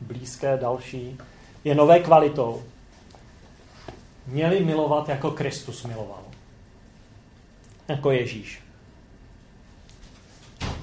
blízké 0.01 0.57
další, 0.57 1.19
je 1.65 1.75
nové 1.75 1.99
kvalitou. 2.01 2.63
Měli 4.27 4.65
milovat, 4.65 5.09
jako 5.09 5.31
Kristus 5.31 5.85
miloval. 5.85 6.23
Jako 7.89 8.11
Ježíš. 8.11 8.63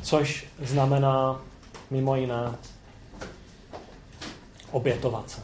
Což 0.02 0.48
znamená 0.60 1.42
mimo 1.90 2.16
jiné 2.16 2.56
obětovat 4.72 5.30
se. 5.30 5.42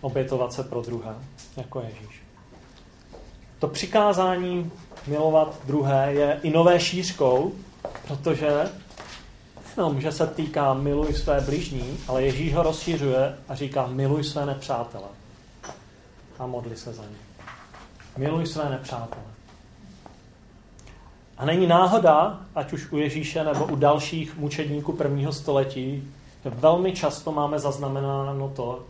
Obětovat 0.00 0.52
se 0.52 0.64
pro 0.64 0.80
druhé, 0.80 1.14
jako 1.56 1.80
Ježíš. 1.80 2.22
To 3.58 3.68
přikázání 3.68 4.70
milovat 5.06 5.60
druhé 5.64 6.12
je 6.12 6.40
i 6.42 6.50
nové 6.50 6.80
šířkou, 6.80 7.52
protože 8.08 8.70
no, 9.76 9.96
že 9.98 10.12
se 10.12 10.26
týká 10.26 10.74
miluj 10.74 11.14
své 11.14 11.40
bližní, 11.40 11.98
ale 12.08 12.22
Ježíš 12.22 12.54
ho 12.54 12.62
rozšířuje 12.62 13.36
a 13.48 13.54
říká 13.54 13.86
miluj 13.86 14.24
své 14.24 14.46
nepřátele. 14.46 15.08
A 16.38 16.46
modli 16.46 16.76
se 16.76 16.92
za 16.92 17.02
ně. 17.02 17.18
Miluj 18.16 18.46
své 18.46 18.70
nepřátele. 18.70 19.24
A 21.40 21.44
není 21.44 21.66
náhoda, 21.66 22.40
ať 22.54 22.72
už 22.72 22.92
u 22.92 22.96
Ježíše 22.96 23.44
nebo 23.44 23.64
u 23.64 23.76
dalších 23.76 24.36
mučedníků 24.36 24.92
prvního 24.92 25.32
století, 25.32 26.08
že 26.44 26.50
velmi 26.50 26.92
často 26.92 27.32
máme 27.32 27.58
zaznamenáno 27.58 28.48
to, 28.48 28.84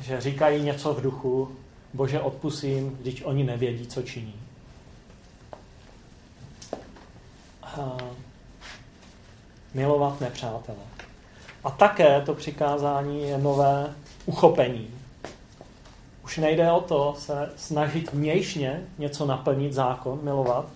že 0.00 0.20
říkají 0.20 0.62
něco 0.62 0.94
v 0.94 1.02
duchu, 1.02 1.56
Bože 1.92 2.20
odpusím, 2.20 2.98
když 3.00 3.22
oni 3.22 3.44
nevědí, 3.44 3.86
co 3.86 4.02
činí. 4.02 4.34
A 7.62 7.96
milovat 9.74 10.20
nepřátele. 10.20 10.78
A 11.64 11.70
také 11.70 12.20
to 12.20 12.34
přikázání 12.34 13.22
je 13.22 13.38
nové 13.38 13.94
uchopení. 14.26 14.90
Už 16.24 16.38
nejde 16.38 16.70
o 16.70 16.80
to 16.80 17.14
se 17.18 17.52
snažit 17.56 18.12
mějšně 18.12 18.82
něco 18.98 19.26
naplnit 19.26 19.72
zákon, 19.72 20.20
milovat, 20.22 20.66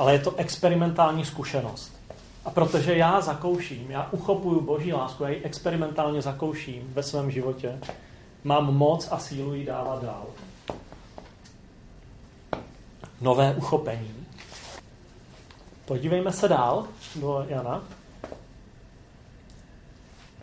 ale 0.00 0.12
je 0.12 0.18
to 0.18 0.36
experimentální 0.36 1.24
zkušenost. 1.24 2.00
A 2.44 2.50
protože 2.50 2.96
já 2.96 3.20
zakouším, 3.20 3.90
já 3.90 4.08
uchopuju 4.10 4.60
boží 4.60 4.92
lásku, 4.92 5.22
já 5.22 5.28
ji 5.28 5.42
experimentálně 5.42 6.22
zakouším 6.22 6.82
ve 6.94 7.02
svém 7.02 7.30
životě, 7.30 7.78
mám 8.44 8.74
moc 8.76 9.08
a 9.12 9.18
sílu 9.18 9.54
ji 9.54 9.64
dávat 9.64 10.02
dál. 10.02 10.26
Nové 13.20 13.54
uchopení. 13.54 14.14
Podívejme 15.84 16.32
se 16.32 16.48
dál 16.48 16.86
do 17.16 17.44
Jana. 17.48 17.82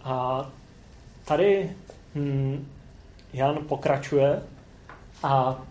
A 0.03 0.45
tady 1.25 1.75
hm, 2.15 2.67
Jan 3.33 3.57
pokračuje 3.67 4.43
a 5.23 5.61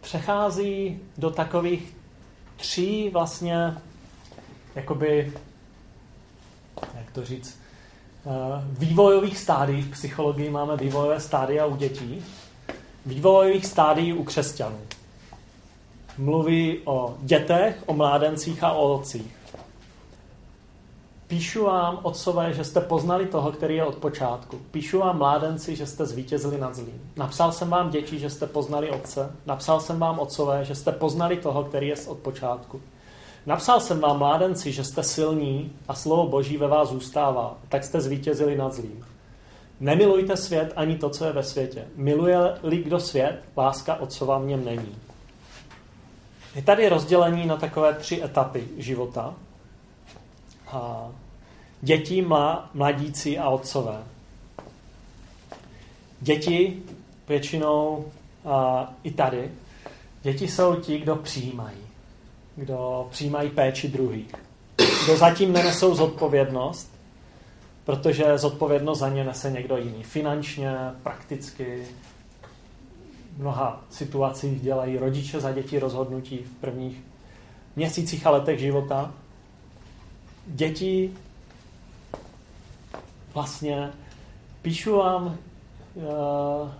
přechází 0.00 1.00
do 1.18 1.30
takových 1.30 1.97
tří 2.58 3.10
vlastně 3.10 3.74
jakoby, 4.74 5.32
jak 6.94 7.10
to 7.12 7.24
říct, 7.24 7.60
eh, 8.26 8.30
vývojových 8.78 9.38
stádií. 9.38 9.82
V 9.82 9.90
psychologii 9.90 10.50
máme 10.50 10.76
vývojové 10.76 11.20
stádia 11.20 11.66
u 11.66 11.76
dětí. 11.76 12.24
Vývojových 13.06 13.66
stádií 13.66 14.12
u 14.12 14.24
křesťanů. 14.24 14.78
Mluví 16.18 16.78
o 16.84 17.16
dětech, 17.20 17.82
o 17.86 17.94
mládencích 17.94 18.64
a 18.64 18.72
o 18.72 18.94
otcích. 18.94 19.37
Píšu 21.28 21.64
vám, 21.64 21.98
otcové, 22.02 22.52
že 22.52 22.64
jste 22.64 22.80
poznali 22.80 23.26
toho, 23.26 23.52
který 23.52 23.76
je 23.76 23.84
od 23.84 23.94
počátku. 23.94 24.58
Píšu 24.70 24.98
vám, 24.98 25.18
mládenci, 25.18 25.76
že 25.76 25.86
jste 25.86 26.06
zvítězili 26.06 26.58
nad 26.58 26.74
zlým. 26.74 27.10
Napsal 27.16 27.52
jsem 27.52 27.70
vám, 27.70 27.90
děti, 27.90 28.18
že 28.18 28.30
jste 28.30 28.46
poznali 28.46 28.90
otce. 28.90 29.32
Napsal 29.46 29.80
jsem 29.80 29.98
vám, 29.98 30.18
otcové, 30.18 30.64
že 30.64 30.74
jste 30.74 30.92
poznali 30.92 31.36
toho, 31.36 31.64
který 31.64 31.88
je 31.88 31.96
od 32.06 32.18
počátku. 32.18 32.80
Napsal 33.46 33.80
jsem 33.80 34.00
vám, 34.00 34.18
mládenci, 34.18 34.72
že 34.72 34.84
jste 34.84 35.02
silní 35.02 35.72
a 35.88 35.94
slovo 35.94 36.26
Boží 36.28 36.56
ve 36.56 36.68
vás 36.68 36.88
zůstává, 36.88 37.56
tak 37.68 37.84
jste 37.84 38.00
zvítězili 38.00 38.56
nad 38.56 38.72
zlým. 38.72 39.06
Nemilujte 39.80 40.36
svět 40.36 40.72
ani 40.76 40.96
to, 40.96 41.10
co 41.10 41.24
je 41.24 41.32
ve 41.32 41.42
světě. 41.42 41.84
Miluje-li 41.96 42.76
kdo 42.76 43.00
svět, 43.00 43.42
láska 43.56 43.94
otcova 43.94 44.38
v 44.38 44.44
něm 44.44 44.64
není. 44.64 44.96
Je 46.54 46.62
tady 46.62 46.88
rozdělení 46.88 47.46
na 47.46 47.56
takové 47.56 47.94
tři 47.94 48.22
etapy 48.24 48.68
života. 48.76 49.34
Děti, 51.80 52.22
mlá, 52.22 52.70
mladíci 52.74 53.38
a 53.38 53.48
otcové. 53.48 54.02
Děti 56.20 56.82
většinou 57.28 58.04
a, 58.44 58.88
i 59.02 59.10
tady. 59.10 59.50
Děti 60.22 60.48
jsou 60.48 60.74
ti, 60.74 60.98
kdo 60.98 61.16
přijímají 61.16 61.88
kdo 62.58 63.06
přijímají 63.10 63.50
péči 63.50 63.88
druhých. 63.88 64.34
Kdo 65.04 65.16
zatím 65.16 65.52
nenesou 65.52 65.94
zodpovědnost, 65.94 66.90
protože 67.84 68.38
zodpovědnost 68.38 68.98
za 68.98 69.08
ně 69.08 69.24
nese 69.24 69.50
někdo 69.50 69.76
jiný. 69.76 70.02
Finančně, 70.02 70.72
prakticky, 71.02 71.86
v 73.36 73.40
mnoha 73.40 73.84
situacích 73.90 74.60
dělají 74.60 74.98
rodiče 74.98 75.40
za 75.40 75.52
děti 75.52 75.78
rozhodnutí 75.78 76.38
v 76.38 76.60
prvních 76.60 77.00
měsících 77.76 78.26
a 78.26 78.30
letech 78.30 78.58
života. 78.60 79.12
Děti 80.48 81.10
vlastně 83.34 83.90
píšu 84.62 84.96
vám, 84.96 85.38
uh, 85.94 86.70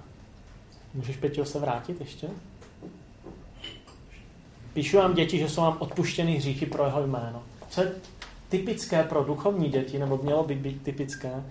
můžeš 0.94 1.16
Peťo 1.16 1.44
se 1.44 1.58
vrátit 1.58 2.00
ještě? 2.00 2.28
Píšu 4.72 4.96
vám 4.96 5.14
děti, 5.14 5.38
že 5.38 5.48
jsou 5.48 5.60
vám 5.60 5.76
odpuštěny 5.78 6.36
hříchy 6.36 6.66
pro 6.66 6.84
jeho 6.84 7.06
jméno. 7.06 7.42
Co 7.68 7.80
je 7.80 7.92
typické 8.48 9.02
pro 9.02 9.24
duchovní 9.24 9.68
děti, 9.68 9.98
nebo 9.98 10.20
mělo 10.22 10.44
by 10.44 10.54
být 10.54 10.82
typické, 10.82 11.44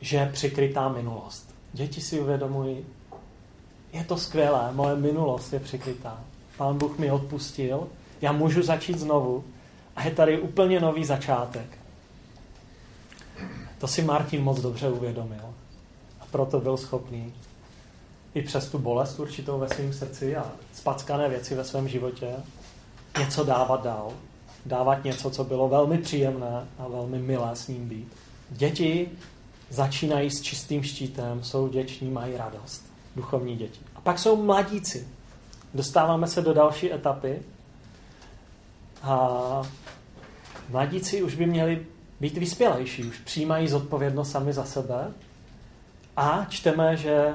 že 0.00 0.16
je 0.16 0.30
přikrytá 0.32 0.88
minulost. 0.88 1.54
Děti 1.72 2.00
si 2.00 2.20
uvědomují, 2.20 2.84
je 3.92 4.04
to 4.04 4.16
skvělé, 4.16 4.72
moje 4.72 4.96
minulost 4.96 5.52
je 5.52 5.60
přikrytá. 5.60 6.20
Pán 6.56 6.78
Bůh 6.78 6.98
mi 6.98 7.10
odpustil, 7.10 7.88
já 8.20 8.32
můžu 8.32 8.62
začít 8.62 8.98
znovu 8.98 9.44
a 9.96 10.02
je 10.04 10.10
tady 10.10 10.40
úplně 10.40 10.80
nový 10.80 11.04
začátek. 11.04 11.78
To 13.78 13.88
si 13.88 14.02
Martin 14.02 14.42
moc 14.42 14.60
dobře 14.60 14.88
uvědomil. 14.88 15.54
A 16.20 16.26
proto 16.30 16.60
byl 16.60 16.76
schopný 16.76 17.32
i 18.34 18.42
přes 18.42 18.68
tu 18.68 18.78
bolest 18.78 19.18
určitou 19.20 19.58
ve 19.58 19.68
svém 19.68 19.92
srdci 19.92 20.36
a 20.36 20.52
spackané 20.72 21.28
věci 21.28 21.54
ve 21.54 21.64
svém 21.64 21.88
životě, 21.88 22.32
něco 23.18 23.44
dávat 23.44 23.82
dál. 23.82 24.12
Dávat 24.66 25.04
něco, 25.04 25.30
co 25.30 25.44
bylo 25.44 25.68
velmi 25.68 25.98
příjemné 25.98 26.66
a 26.78 26.88
velmi 26.88 27.18
milé 27.18 27.56
s 27.56 27.68
ním 27.68 27.88
být. 27.88 28.12
Děti 28.50 29.10
začínají 29.70 30.30
s 30.30 30.42
čistým 30.42 30.82
štítem, 30.82 31.44
jsou 31.44 31.68
děční, 31.68 32.10
mají 32.10 32.36
radost. 32.36 32.84
Duchovní 33.16 33.56
děti. 33.56 33.80
A 33.94 34.00
pak 34.00 34.18
jsou 34.18 34.42
mladíci. 34.42 35.08
Dostáváme 35.74 36.26
se 36.26 36.42
do 36.42 36.54
další 36.54 36.92
etapy. 36.92 37.42
A 39.02 39.62
mladíci 40.68 41.22
už 41.22 41.34
by 41.34 41.46
měli 41.46 41.86
být 42.20 42.38
vyspělejší, 42.38 43.04
už 43.04 43.18
přijímají 43.18 43.68
zodpovědnost 43.68 44.30
sami 44.30 44.52
za 44.52 44.64
sebe. 44.64 45.12
A 46.16 46.46
čteme, 46.48 46.96
že 46.96 47.34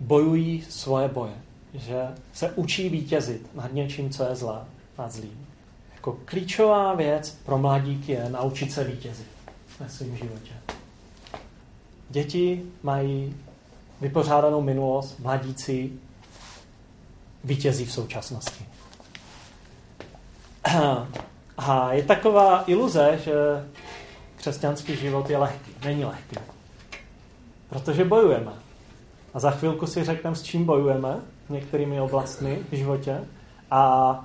bojují 0.00 0.62
svoje 0.68 1.08
boje. 1.08 1.34
Že 1.74 2.08
se 2.32 2.52
učí 2.52 2.88
vítězit 2.88 3.54
nad 3.54 3.72
něčím, 3.72 4.10
co 4.10 4.24
je 4.24 4.36
zlé, 4.36 4.60
nad 4.98 5.12
zlým. 5.12 5.46
Jako 5.94 6.18
klíčová 6.24 6.94
věc 6.94 7.38
pro 7.44 7.58
mladíky 7.58 8.12
je 8.12 8.30
naučit 8.30 8.72
se 8.72 8.84
vítězit 8.84 9.26
ve 9.80 9.88
svém 9.88 10.16
životě. 10.16 10.52
Děti 12.10 12.62
mají 12.82 13.36
vypořádanou 14.00 14.62
minulost, 14.62 15.18
mladíci 15.18 15.92
vítězí 17.44 17.84
v 17.84 17.92
současnosti. 17.92 18.64
A 21.58 21.92
je 21.92 22.02
taková 22.02 22.64
iluze, 22.66 23.18
že 23.24 23.32
křesťanský 24.36 24.96
život 24.96 25.30
je 25.30 25.38
lehký. 25.38 25.72
Není 25.84 26.04
lehký. 26.04 26.36
Protože 27.68 28.04
bojujeme. 28.04 28.52
A 29.34 29.40
za 29.40 29.50
chvilku 29.50 29.86
si 29.86 30.04
řekneme, 30.04 30.36
s 30.36 30.42
čím 30.42 30.64
bojujeme 30.64 31.16
některými 31.48 32.00
oblastmi 32.00 32.58
v 32.72 32.76
životě. 32.76 33.20
A 33.70 34.24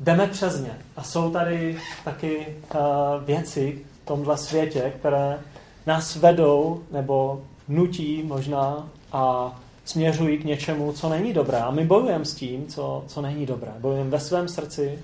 jdeme 0.00 0.26
přes 0.26 0.60
ně. 0.60 0.78
A 0.96 1.02
jsou 1.02 1.30
tady 1.30 1.78
taky 2.04 2.46
uh, 2.74 2.80
věci 3.24 3.84
v 4.02 4.06
tomhle 4.06 4.36
světě, 4.36 4.92
které 4.98 5.38
nás 5.86 6.16
vedou 6.16 6.82
nebo 6.90 7.42
nutí 7.68 8.22
možná 8.22 8.88
a 9.12 9.54
směřují 9.84 10.38
k 10.38 10.44
něčemu, 10.44 10.92
co 10.92 11.08
není 11.08 11.32
dobré. 11.32 11.58
A 11.58 11.70
my 11.70 11.84
bojujeme 11.84 12.24
s 12.24 12.34
tím, 12.34 12.66
co, 12.66 13.04
co 13.06 13.22
není 13.22 13.46
dobré. 13.46 13.72
Bojujeme 13.78 14.10
ve 14.10 14.20
svém 14.20 14.48
srdci 14.48 14.98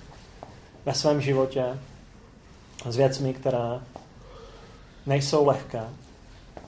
ve 0.84 0.94
svém 0.94 1.20
životě 1.20 1.78
s 2.88 2.96
věcmi, 2.96 3.34
které 3.34 3.80
nejsou 5.06 5.46
lehké. 5.46 5.82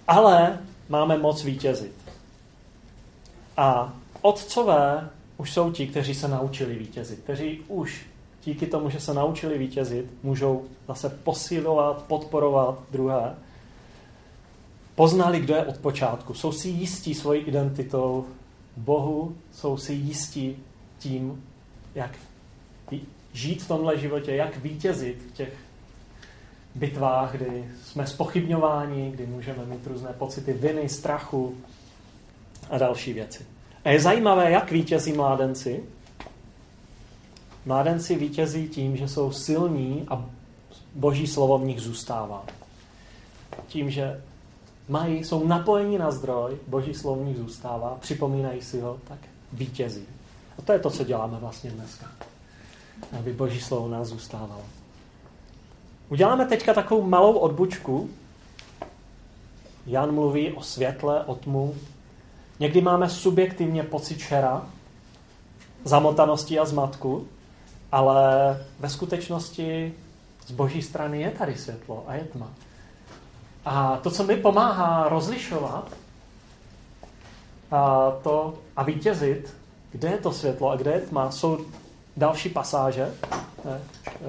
Ale 0.09 0.59
máme 0.89 1.19
moc 1.19 1.45
vítězit. 1.45 1.95
A 3.57 3.93
otcové 4.23 5.11
už 5.37 5.53
jsou 5.53 5.73
ti, 5.73 5.87
kteří 5.87 6.15
se 6.15 6.29
naučili 6.29 6.75
vítězit, 6.75 7.21
kteří 7.21 7.61
už 7.69 8.07
díky 8.45 8.67
tomu, 8.67 8.91
že 8.91 9.01
se 9.01 9.15
naučili 9.15 9.59
vítězit, 9.59 10.07
můžou 10.23 10.65
zase 10.89 11.09
posilovat, 11.09 12.03
podporovat 12.03 12.83
druhé. 12.91 13.35
Poznali, 14.95 15.41
kdo 15.41 15.55
je 15.55 15.65
od 15.65 15.77
počátku. 15.77 16.35
Jsou 16.35 16.53
si 16.53 16.69
jistí 16.69 17.15
svojí 17.15 17.43
identitou 17.43 18.27
Bohu, 18.77 19.37
jsou 19.53 19.77
si 19.77 19.93
jistí 19.93 20.57
tím, 20.99 21.45
jak 21.95 22.11
žít 23.37 23.63
v 23.63 23.69
tomhle 23.69 23.99
životě, 23.99 24.35
jak 24.35 24.57
vítězit 24.57 25.23
v 25.23 25.33
těch 25.33 25.53
bitvách, 26.75 27.33
kdy 27.33 27.71
jsme 27.85 28.07
spochybňováni, 28.07 29.11
kdy 29.11 29.27
můžeme 29.27 29.65
mít 29.65 29.87
různé 29.87 30.13
pocity 30.19 30.53
viny, 30.53 30.89
strachu 30.89 31.57
a 32.71 32.79
další 32.79 33.13
věci. 33.13 33.47
A 33.85 33.91
je 33.91 34.01
zajímavé, 34.01 34.51
jak 34.51 34.73
vítězí 34.73 35.13
mládenci. 35.13 35.85
Mládenci 37.67 38.17
vítězí 38.17 38.69
tím, 38.69 38.97
že 38.97 39.09
jsou 39.09 39.33
silní 39.33 40.07
a 40.09 40.25
boží 40.95 41.27
slovo 41.27 41.59
v 41.59 41.65
nich 41.65 41.81
zůstává. 41.81 42.45
Tím, 43.67 43.91
že 43.91 44.21
mají, 44.89 45.25
jsou 45.25 45.47
napojeni 45.47 45.99
na 45.99 46.11
zdroj, 46.11 46.59
boží 46.67 46.95
slovo 46.95 47.23
v 47.23 47.27
nich 47.27 47.37
zůstává, 47.37 47.97
připomínají 48.01 48.63
si 48.63 48.81
ho, 48.81 48.99
tak 49.09 49.19
vítězí. 49.53 50.07
A 50.59 50.63
to 50.63 50.73
je 50.73 50.79
to, 50.79 50.91
co 50.91 51.05
děláme 51.05 51.39
vlastně 51.39 51.71
dneska. 51.71 52.07
Aby 53.19 53.33
boží 53.33 53.61
slovo 53.61 53.89
nás 53.89 54.09
zůstávalo. 54.09 54.63
Uděláme 56.09 56.47
teďka 56.47 56.75
takovou 56.75 57.03
malou 57.03 57.33
odbučku. 57.33 58.11
Jan 59.87 60.15
mluví 60.15 60.53
o 60.53 60.63
světle, 60.63 61.25
o 61.25 61.35
tmu. 61.35 61.75
Někdy 62.61 62.81
máme 62.81 63.09
subjektivně 63.09 63.83
pocit 63.83 64.19
šera, 64.19 64.67
zamotanosti 65.85 66.59
a 66.59 66.65
zmatku, 66.65 67.29
ale 67.93 68.25
ve 68.81 68.89
skutečnosti 68.91 69.95
z 70.47 70.51
boží 70.51 70.83
strany 70.83 71.21
je 71.21 71.31
tady 71.31 71.55
světlo 71.55 72.05
a 72.07 72.15
je 72.15 72.25
tma. 72.25 72.51
A 73.65 73.97
to, 73.97 74.11
co 74.11 74.25
mi 74.25 74.37
pomáhá 74.37 75.09
rozlišovat 75.09 75.93
a, 77.71 78.11
to, 78.23 78.55
a 78.77 78.83
vítězit, 78.83 79.57
kde 79.91 80.09
je 80.09 80.19
to 80.19 80.33
světlo 80.33 80.71
a 80.71 80.77
kde 80.77 80.93
je 80.93 81.01
tma, 81.01 81.31
jsou 81.31 81.67
další 82.17 82.49
pasáže 82.49 83.15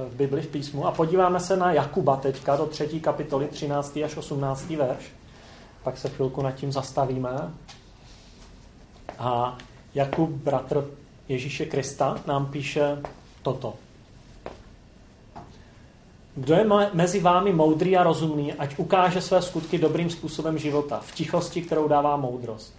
v 0.10 0.15
Bibli, 0.15 0.41
v 0.41 0.47
písmu. 0.47 0.88
A 0.88 0.91
podíváme 0.91 1.39
se 1.39 1.58
na 1.58 1.71
Jakuba 1.71 2.15
teďka 2.15 2.56
do 2.56 2.65
třetí 2.65 3.00
kapitoly, 3.00 3.47
13. 3.47 3.97
až 4.06 4.17
18. 4.17 4.69
verš. 4.69 5.06
Pak 5.84 5.97
se 5.97 6.10
chvilku 6.10 6.41
nad 6.41 6.52
tím 6.52 6.71
zastavíme. 6.71 7.54
A 9.19 9.58
Jakub, 9.95 10.30
bratr 10.30 10.86
Ježíše 11.28 11.65
Krista, 11.65 12.17
nám 12.26 12.45
píše 12.45 12.97
toto. 13.41 13.73
Kdo 16.36 16.54
je 16.54 16.65
mezi 16.93 17.19
vámi 17.19 17.54
moudrý 17.54 17.97
a 17.97 18.04
rozumný, 18.04 18.54
ať 18.54 18.80
ukáže 18.80 19.21
své 19.21 19.41
skutky 19.41 19.78
dobrým 19.78 20.10
způsobem 20.10 20.58
života, 20.58 21.00
v 21.06 21.12
tichosti, 21.12 21.62
kterou 21.62 21.88
dává 21.88 22.17
moudrost. 22.17 22.73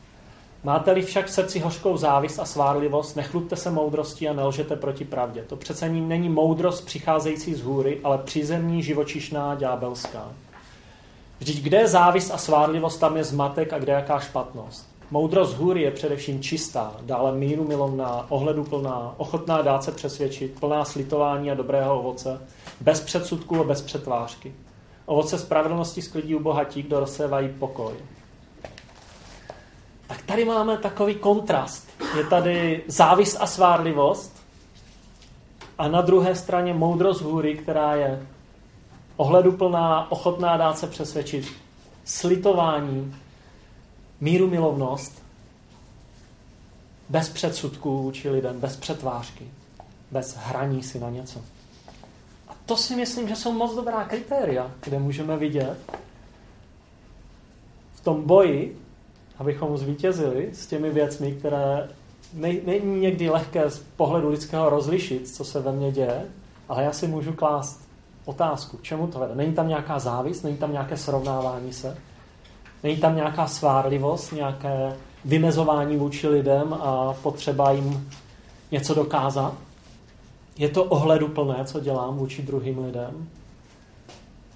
Máte-li 0.65 1.03
však 1.03 1.27
v 1.27 1.31
srdci 1.31 1.59
hořkou 1.59 1.97
závist 1.97 2.39
a 2.39 2.45
svárlivost, 2.45 3.17
nechlubte 3.17 3.57
se 3.57 3.71
moudrosti 3.71 4.29
a 4.29 4.33
nelžete 4.33 4.77
proti 4.77 5.05
pravdě. 5.05 5.45
To 5.49 5.57
přece 5.57 5.89
není 5.89 6.29
moudrost 6.29 6.87
přicházející 6.87 7.55
z 7.55 7.63
hůry, 7.63 8.01
ale 8.05 8.19
přízemní, 8.19 8.83
živočišná, 8.83 9.55
ďábelská. 9.55 10.33
Vždyť 11.39 11.63
kde 11.63 11.79
je 11.79 11.89
závist 11.89 12.31
a 12.31 12.39
svárlivost, 12.39 13.01
tam 13.01 13.17
je 13.17 13.25
zmatek 13.25 13.73
a 13.73 13.79
kde 13.79 13.93
jaká 13.93 14.21
špatnost. 14.21 14.89
Moudrost 15.11 15.57
hůry 15.57 15.83
je 15.83 15.91
především 15.91 16.43
čistá, 16.43 16.97
dále 17.01 17.33
míru 17.33 17.65
milovná, 17.69 18.27
ohleduplná, 18.29 19.15
ochotná 19.17 19.63
dát 19.63 19.85
se 19.85 19.93
přesvědčit, 19.93 20.61
plná 20.61 20.85
slitování 20.85 21.51
a 21.51 21.55
dobrého 21.55 22.01
ovoce, 22.01 22.41
bez 22.81 23.01
předsudků 23.01 23.61
a 23.61 23.65
bez 23.65 23.83
přetvářky. 23.83 24.55
Ovoce 25.07 25.39
spravedlnosti 25.39 26.03
sklidí 26.03 26.35
u 26.35 26.41
bohatí, 26.41 26.83
kdo 26.83 27.01
rozsévají 27.01 27.49
pokoj. 27.49 27.95
Tak 30.09 30.23
tady 30.23 30.45
máme 30.45 30.79
takový 30.79 31.15
kontrast. 31.15 31.89
Je 32.17 32.25
tady 32.25 32.85
závis 32.87 33.37
a 33.41 33.47
svárlivost 33.47 34.43
a 35.79 35.89
na 35.89 36.01
druhé 36.01 36.35
straně 36.35 36.75
moudrost 36.75 37.21
hůry, 37.21 37.55
která 37.57 37.95
je 37.95 38.27
ohleduplná, 39.17 40.13
ochotná 40.13 40.57
dát 40.57 40.79
se 40.79 40.87
přesvědčit, 40.87 41.53
slitování, 42.05 43.17
míru 44.21 44.51
milovnost, 44.51 45.23
bez 47.09 47.29
předsudků 47.29 48.03
vůči 48.03 48.31
lidem, 48.31 48.61
bez 48.61 48.77
přetvářky, 48.77 49.51
bez 50.11 50.37
hraní 50.37 50.83
si 50.83 51.01
na 51.01 51.11
něco. 51.11 51.41
A 52.49 52.53
to 52.67 52.77
si 52.77 52.97
myslím, 52.97 53.29
že 53.29 53.37
jsou 53.37 53.53
moc 53.53 53.75
dobrá 53.75 54.05
kritéria, 54.05 54.71
kde 54.81 54.99
můžeme 54.99 55.37
vidět 55.37 55.79
v 57.95 58.01
tom 58.01 58.23
boji, 58.23 58.88
abychom 59.39 59.79
zvítězili 59.79 60.49
s 60.53 60.67
těmi 60.67 60.91
věcmi, 60.91 61.33
které 61.33 61.89
není 62.65 63.01
někdy 63.01 63.31
lehké 63.31 63.71
z 63.71 63.79
pohledu 63.97 64.29
lidského 64.29 64.71
rozlišit, 64.71 65.29
co 65.29 65.45
se 65.45 65.61
ve 65.61 65.73
mně 65.73 65.93
děje, 65.93 66.25
ale 66.69 66.83
já 66.83 66.93
si 66.93 67.07
můžu 67.07 67.33
klást 67.33 67.89
otázku, 68.25 68.79
čemu 68.83 69.07
to 69.07 69.19
vede. 69.19 69.35
Není 69.35 69.53
tam 69.53 69.69
nějaká 69.69 69.99
závist, 69.99 70.43
není 70.43 70.57
tam 70.57 70.73
nějaké 70.73 70.97
srovnávání 70.97 71.73
se, 71.73 71.97
není 72.83 72.97
tam 72.97 73.17
nějaká 73.17 73.47
svárlivost, 73.47 74.33
nějaké 74.33 74.97
vymezování 75.25 75.97
vůči 75.97 76.29
lidem 76.29 76.73
a 76.73 77.15
potřeba 77.23 77.71
jim 77.71 78.11
něco 78.71 78.95
dokázat. 78.95 79.55
Je 80.59 80.69
to 80.69 80.85
ohleduplné, 80.85 81.65
co 81.65 81.81
dělám 81.81 82.17
vůči 82.17 82.43
druhým 82.43 82.85
lidem. 82.85 83.29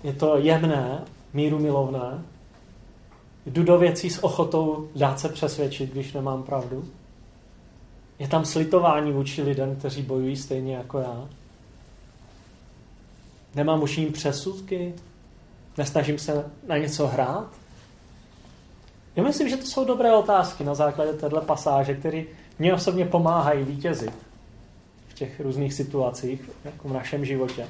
Je 0.04 0.12
to 0.12 0.36
jemné, 0.36 1.04
míru 1.32 1.58
milovné. 1.58 2.22
Jdu 3.46 3.62
do 3.62 3.78
věcí 3.78 4.10
s 4.10 4.24
ochotou 4.24 4.88
dát 4.96 5.20
se 5.20 5.28
přesvědčit, 5.28 5.92
když 5.92 6.12
nemám 6.12 6.42
pravdu. 6.42 6.84
Je 8.18 8.28
tam 8.28 8.44
slitování 8.44 9.12
vůči 9.12 9.42
lidem, 9.42 9.76
kteří 9.76 10.02
bojují 10.02 10.36
stejně 10.36 10.76
jako 10.76 10.98
já. 10.98 11.28
Nemám 13.54 13.82
už 13.82 13.98
jim 13.98 14.12
přesudky, 14.12 14.94
nesnažím 15.78 16.18
se 16.18 16.50
na 16.68 16.76
něco 16.76 17.06
hrát. 17.06 17.48
Já 19.16 19.22
myslím, 19.22 19.48
že 19.48 19.56
to 19.56 19.66
jsou 19.66 19.84
dobré 19.84 20.12
otázky 20.12 20.64
na 20.64 20.74
základě 20.74 21.12
této 21.12 21.40
pasáže, 21.40 21.94
které 21.94 22.22
mě 22.58 22.74
osobně 22.74 23.04
pomáhají 23.04 23.64
vítězit 23.64 24.12
v 25.08 25.14
těch 25.14 25.40
různých 25.40 25.74
situacích 25.74 26.50
jako 26.64 26.88
v 26.88 26.92
našem 26.92 27.24
životě. 27.24 27.68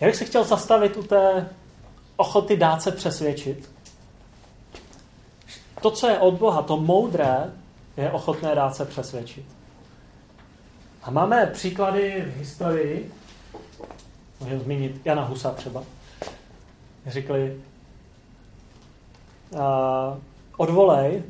Já 0.00 0.06
bych 0.06 0.16
se 0.16 0.24
chtěl 0.24 0.44
zastavit 0.44 0.96
u 0.96 1.02
té 1.02 1.48
ochoty 2.16 2.56
dát 2.56 2.82
se 2.82 2.92
přesvědčit. 2.92 3.70
To, 5.80 5.90
co 5.90 6.08
je 6.08 6.18
od 6.18 6.34
Boha, 6.34 6.62
to 6.62 6.76
moudré, 6.76 7.52
je 7.96 8.10
ochotné 8.10 8.54
dát 8.54 8.76
se 8.76 8.84
přesvědčit. 8.84 9.44
A 11.02 11.10
máme 11.10 11.46
příklady 11.46 12.24
v 12.26 12.38
historii, 12.38 13.12
můžeme 14.40 14.60
zmínit 14.60 15.00
Jana 15.04 15.24
Husa 15.24 15.50
třeba. 15.50 15.82
Řekli, 17.06 17.60
uh, 19.50 19.60
odvolej, 20.56 21.22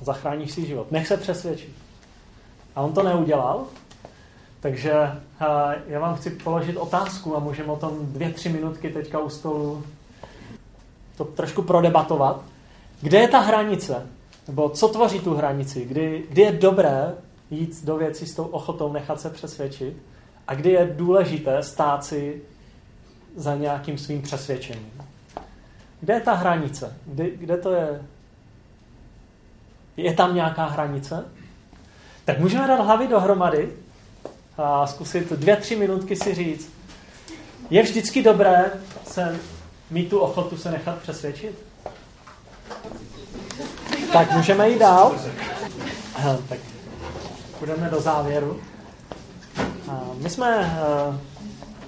zachráníš 0.00 0.52
si 0.52 0.66
život. 0.66 0.92
Nech 0.92 1.06
se 1.06 1.16
přesvědčit. 1.16 1.72
A 2.76 2.80
on 2.80 2.92
to 2.92 3.02
neudělal, 3.02 3.64
takže 4.60 4.92
uh, 4.92 5.72
já 5.86 6.00
vám 6.00 6.16
chci 6.16 6.30
položit 6.30 6.76
otázku 6.76 7.36
a 7.36 7.40
můžeme 7.40 7.72
o 7.72 7.76
tom 7.76 7.98
dvě, 8.00 8.32
tři 8.32 8.48
minutky 8.48 8.90
teďka 8.90 9.18
u 9.18 9.28
stolu 9.28 9.84
to 11.16 11.24
trošku 11.24 11.62
prodebatovat. 11.62 12.42
Kde 13.00 13.18
je 13.18 13.28
ta 13.28 13.38
hranice? 13.38 14.06
Nebo 14.48 14.68
co 14.68 14.88
tvoří 14.88 15.20
tu 15.20 15.34
hranici? 15.34 15.84
Kdy, 15.84 16.24
kdy 16.30 16.42
je 16.42 16.52
dobré 16.52 17.14
jít 17.50 17.84
do 17.84 17.96
věcí 17.96 18.26
s 18.26 18.34
tou 18.34 18.44
ochotou 18.44 18.92
nechat 18.92 19.20
se 19.20 19.30
přesvědčit 19.30 19.96
a 20.48 20.54
kdy 20.54 20.70
je 20.70 20.94
důležité 20.96 21.62
stát 21.62 22.04
si 22.04 22.42
za 23.36 23.54
nějakým 23.54 23.98
svým 23.98 24.22
přesvědčením? 24.22 24.92
Kde 26.00 26.14
je 26.14 26.20
ta 26.20 26.34
hranice? 26.34 26.96
Kde, 27.06 27.30
kde 27.30 27.56
to 27.56 27.72
je? 27.72 28.02
Je 29.96 30.14
tam 30.14 30.34
nějaká 30.34 30.66
hranice? 30.66 31.24
Tak 32.24 32.38
můžeme 32.38 32.68
dát 32.68 32.84
hlavy 32.84 33.08
dohromady 33.08 33.72
a 34.58 34.86
zkusit 34.86 35.32
dvě, 35.32 35.56
tři 35.56 35.76
minutky 35.76 36.16
si 36.16 36.34
říct. 36.34 36.72
Je 37.70 37.82
vždycky 37.82 38.22
dobré 38.22 38.70
se 39.06 39.40
mít 39.90 40.10
tu 40.10 40.18
ochotu 40.18 40.56
se 40.56 40.70
nechat 40.70 40.98
přesvědčit? 40.98 41.67
Tak 44.12 44.32
můžeme 44.32 44.70
jít 44.70 44.78
dál. 44.78 45.14
Tak 46.48 46.58
půjdeme 47.58 47.90
do 47.90 48.00
závěru. 48.00 48.60
A 49.90 50.00
my 50.14 50.30
jsme 50.30 50.58
uh, 50.58 51.16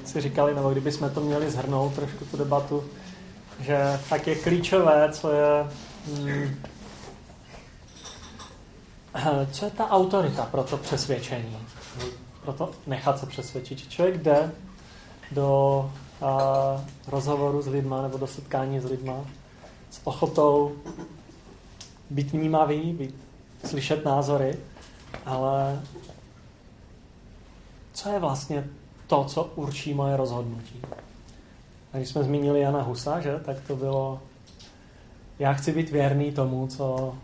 si 0.04 0.20
říkali, 0.20 0.54
nebo 0.54 0.70
kdybychom 0.70 1.10
to 1.10 1.20
měli 1.20 1.50
zhrnout 1.50 1.94
trošku 1.94 2.24
tu 2.24 2.36
debatu, 2.36 2.84
že 3.60 4.00
tak 4.08 4.26
je 4.26 4.34
klíčové, 4.34 5.08
co 5.12 5.32
je, 5.32 5.66
hmm, 6.14 6.56
co 9.52 9.64
je 9.64 9.70
ta 9.70 9.90
autorita 9.90 10.44
pro 10.44 10.62
to 10.62 10.76
přesvědčení, 10.76 11.58
pro 12.42 12.52
to 12.52 12.70
nechat 12.86 13.18
se 13.18 13.26
přesvědčit. 13.26 13.88
Člověk 13.88 14.22
jde 14.22 14.50
do 15.30 15.90
rozhovoru 17.08 17.62
s 17.62 17.66
lidma 17.66 18.02
nebo 18.02 18.18
do 18.18 18.26
setkání 18.26 18.80
s 18.80 18.84
lidma 18.84 19.14
s 19.90 20.00
ochotou 20.04 20.72
být 22.10 22.32
vnímavý, 22.32 22.92
být, 22.92 23.14
slyšet 23.64 24.04
názory, 24.04 24.56
ale 25.26 25.80
co 27.92 28.08
je 28.08 28.18
vlastně 28.18 28.64
to, 29.06 29.24
co 29.24 29.44
určí 29.44 29.94
moje 29.94 30.16
rozhodnutí? 30.16 30.82
A 31.92 31.96
když 31.96 32.08
jsme 32.08 32.24
zmínili 32.24 32.60
Jana 32.60 32.82
Husa, 32.82 33.20
že, 33.20 33.40
tak 33.44 33.56
to 33.66 33.76
bylo, 33.76 34.20
já 35.38 35.52
chci 35.52 35.72
být 35.72 35.90
věrný 35.90 36.32
tomu, 36.32 36.66
co, 36.66 37.14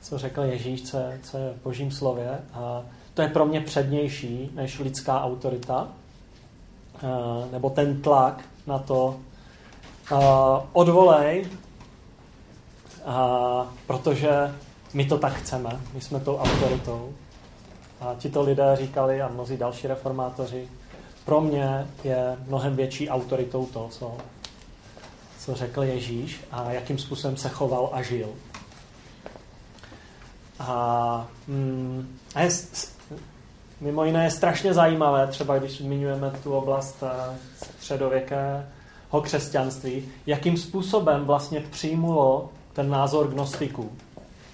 co 0.00 0.18
řekl 0.18 0.42
Ježíš, 0.42 0.90
co 0.90 0.98
co 1.22 1.38
je 1.38 1.52
v 1.52 1.62
božím 1.64 1.90
slově. 1.90 2.38
A 2.52 2.82
to 3.14 3.22
je 3.22 3.28
pro 3.28 3.46
mě 3.46 3.60
přednější 3.60 4.50
než 4.54 4.78
lidská 4.78 5.24
autorita, 5.24 5.88
nebo 7.52 7.70
ten 7.70 8.02
tlak 8.02 8.44
na 8.66 8.78
to, 8.78 9.16
odvolej, 10.72 11.46
protože 13.86 14.54
my 14.94 15.04
to 15.04 15.18
tak 15.18 15.32
chceme, 15.32 15.80
my 15.94 16.00
jsme 16.00 16.20
tou 16.20 16.36
autoritou. 16.36 17.12
A 18.00 18.14
tito 18.18 18.42
lidé 18.42 18.76
říkali, 18.76 19.22
a 19.22 19.28
mnozí 19.28 19.56
další 19.56 19.86
reformátoři, 19.86 20.68
pro 21.24 21.40
mě 21.40 21.86
je 22.04 22.36
mnohem 22.46 22.76
větší 22.76 23.10
autoritou 23.10 23.66
to, 23.66 23.88
co, 23.90 24.16
co 25.38 25.54
řekl 25.54 25.82
Ježíš 25.82 26.40
a 26.52 26.70
jakým 26.70 26.98
způsobem 26.98 27.36
se 27.36 27.48
choval 27.48 27.90
a 27.92 28.02
žil. 28.02 28.28
A, 30.58 31.28
mm, 31.46 32.18
a 32.34 32.40
je, 32.40 32.50
mimo 33.80 34.04
jiné 34.04 34.24
je 34.24 34.30
strašně 34.30 34.74
zajímavé, 34.74 35.26
třeba 35.26 35.58
když 35.58 35.78
zmiňujeme 35.78 36.32
tu 36.42 36.52
oblast 36.52 37.02
eh, 37.02 37.36
středověkého 37.56 39.20
křesťanství, 39.22 40.08
jakým 40.26 40.56
způsobem 40.56 41.24
vlastně 41.24 41.60
přijmulo 41.60 42.50
ten 42.78 42.90
názor 42.90 43.28
gnostiků, 43.28 43.92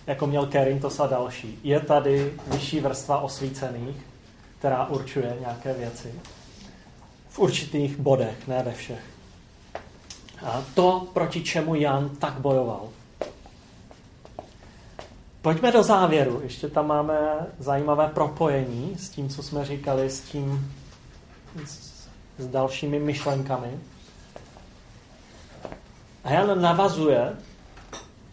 jako 0.07 0.27
měl 0.27 0.47
Kerintos 0.47 1.01
a 1.01 1.07
další. 1.07 1.59
Je 1.63 1.81
tady 1.81 2.33
vyšší 2.47 2.81
vrstva 2.81 3.19
osvícených, 3.19 3.97
která 4.59 4.87
určuje 4.87 5.37
nějaké 5.41 5.73
věci 5.73 6.15
v 7.29 7.39
určitých 7.39 7.97
bodech, 7.97 8.49
ne 8.49 8.63
ve 8.63 8.73
všech. 8.73 9.01
A 10.45 10.63
to, 10.75 11.07
proti 11.13 11.43
čemu 11.43 11.75
Jan 11.75 12.09
tak 12.09 12.35
bojoval. 12.35 12.89
Pojďme 15.43 15.73
do 15.73 15.83
závěru. 15.83 16.41
Ještě 16.43 16.69
tam 16.69 16.87
máme 16.87 17.47
zajímavé 17.59 18.09
propojení 18.09 18.97
s 18.99 19.09
tím, 19.09 19.29
co 19.29 19.43
jsme 19.43 19.65
říkali, 19.65 20.11
s 20.11 20.21
tím, 20.21 20.73
s, 21.65 22.09
s 22.39 22.47
dalšími 22.47 22.99
myšlenkami. 22.99 23.79
A 26.25 26.31
Jan 26.31 26.63
navazuje 26.63 27.37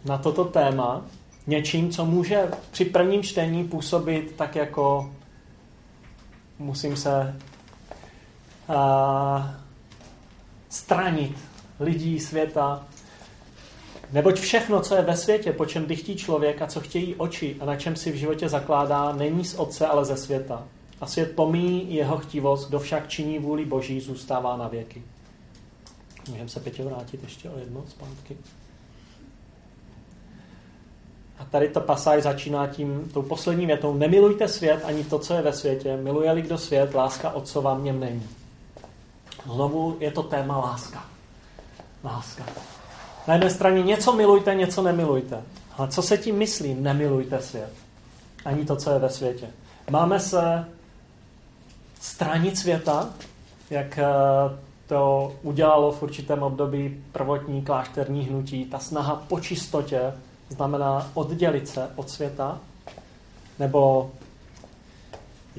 na 0.04 0.18
toto 0.18 0.44
téma 0.44 1.04
něčím, 1.46 1.90
co 1.90 2.04
může 2.04 2.50
při 2.70 2.84
prvním 2.84 3.22
čtení 3.22 3.64
působit 3.64 4.34
tak 4.36 4.56
jako 4.56 5.12
musím 6.58 6.96
se 6.96 7.40
uh, 8.68 9.44
stranit 10.68 11.38
lidí 11.80 12.20
světa, 12.20 12.86
Neboť 14.12 14.40
všechno, 14.40 14.80
co 14.80 14.94
je 14.94 15.02
ve 15.02 15.16
světě, 15.16 15.52
po 15.52 15.66
čem 15.66 15.86
dychtí 15.86 16.16
člověk 16.16 16.62
a 16.62 16.66
co 16.66 16.80
chtějí 16.80 17.14
oči 17.14 17.56
a 17.60 17.64
na 17.64 17.76
čem 17.76 17.96
si 17.96 18.12
v 18.12 18.14
životě 18.14 18.48
zakládá, 18.48 19.12
není 19.12 19.44
z 19.44 19.54
otce, 19.54 19.86
ale 19.86 20.04
ze 20.04 20.16
světa. 20.16 20.68
A 21.00 21.06
svět 21.06 21.32
pomíjí 21.36 21.94
jeho 21.94 22.18
chtivost, 22.18 22.68
kdo 22.68 22.78
však 22.78 23.08
činí 23.08 23.38
vůli 23.38 23.64
Boží, 23.64 24.00
zůstává 24.00 24.56
na 24.56 24.68
věky. 24.68 25.02
Můžeme 26.30 26.48
se 26.48 26.60
pětě 26.60 26.84
vrátit 26.84 27.22
ještě 27.22 27.50
o 27.50 27.58
jedno 27.58 27.84
zpátky. 27.88 28.36
A 31.42 31.46
tady 31.50 31.68
ta 31.68 31.80
pasáž 31.80 32.22
začíná 32.22 32.66
tím, 32.66 33.10
tou 33.14 33.22
poslední 33.22 33.66
větou. 33.66 33.94
Nemilujte 33.94 34.48
svět 34.48 34.84
ani 34.84 35.04
to, 35.04 35.18
co 35.18 35.34
je 35.34 35.42
ve 35.42 35.52
světě. 35.52 35.96
Miluje-li 35.96 36.42
kdo 36.42 36.58
svět, 36.58 36.94
láska 36.94 37.30
otcova 37.30 37.74
v 37.74 37.82
něm 37.82 38.00
není. 38.00 38.26
Znovu 39.52 39.96
je 40.00 40.10
to 40.10 40.22
téma 40.22 40.58
láska. 40.58 41.04
Láska. 42.04 42.44
Na 43.28 43.34
jedné 43.34 43.50
straně 43.50 43.82
něco 43.82 44.12
milujte, 44.12 44.54
něco 44.54 44.82
nemilujte. 44.82 45.42
Ale 45.78 45.88
co 45.88 46.02
se 46.02 46.18
tím 46.18 46.36
myslí? 46.36 46.74
Nemilujte 46.74 47.42
svět. 47.42 47.72
Ani 48.44 48.64
to, 48.64 48.76
co 48.76 48.90
je 48.90 48.98
ve 48.98 49.10
světě. 49.10 49.46
Máme 49.90 50.20
se 50.20 50.64
stranit 52.00 52.58
světa, 52.58 53.08
jak 53.70 53.98
eh, 53.98 54.04
to 54.86 55.32
udělalo 55.42 55.92
v 55.92 56.02
určitém 56.02 56.42
období 56.42 57.04
prvotní 57.12 57.62
klášterní 57.62 58.22
hnutí. 58.22 58.64
Ta 58.64 58.78
snaha 58.78 59.22
po 59.28 59.40
čistotě 59.40 60.12
znamená 60.48 61.10
oddělit 61.14 61.68
se 61.68 61.90
od 61.96 62.10
světa, 62.10 62.60
nebo 63.58 64.10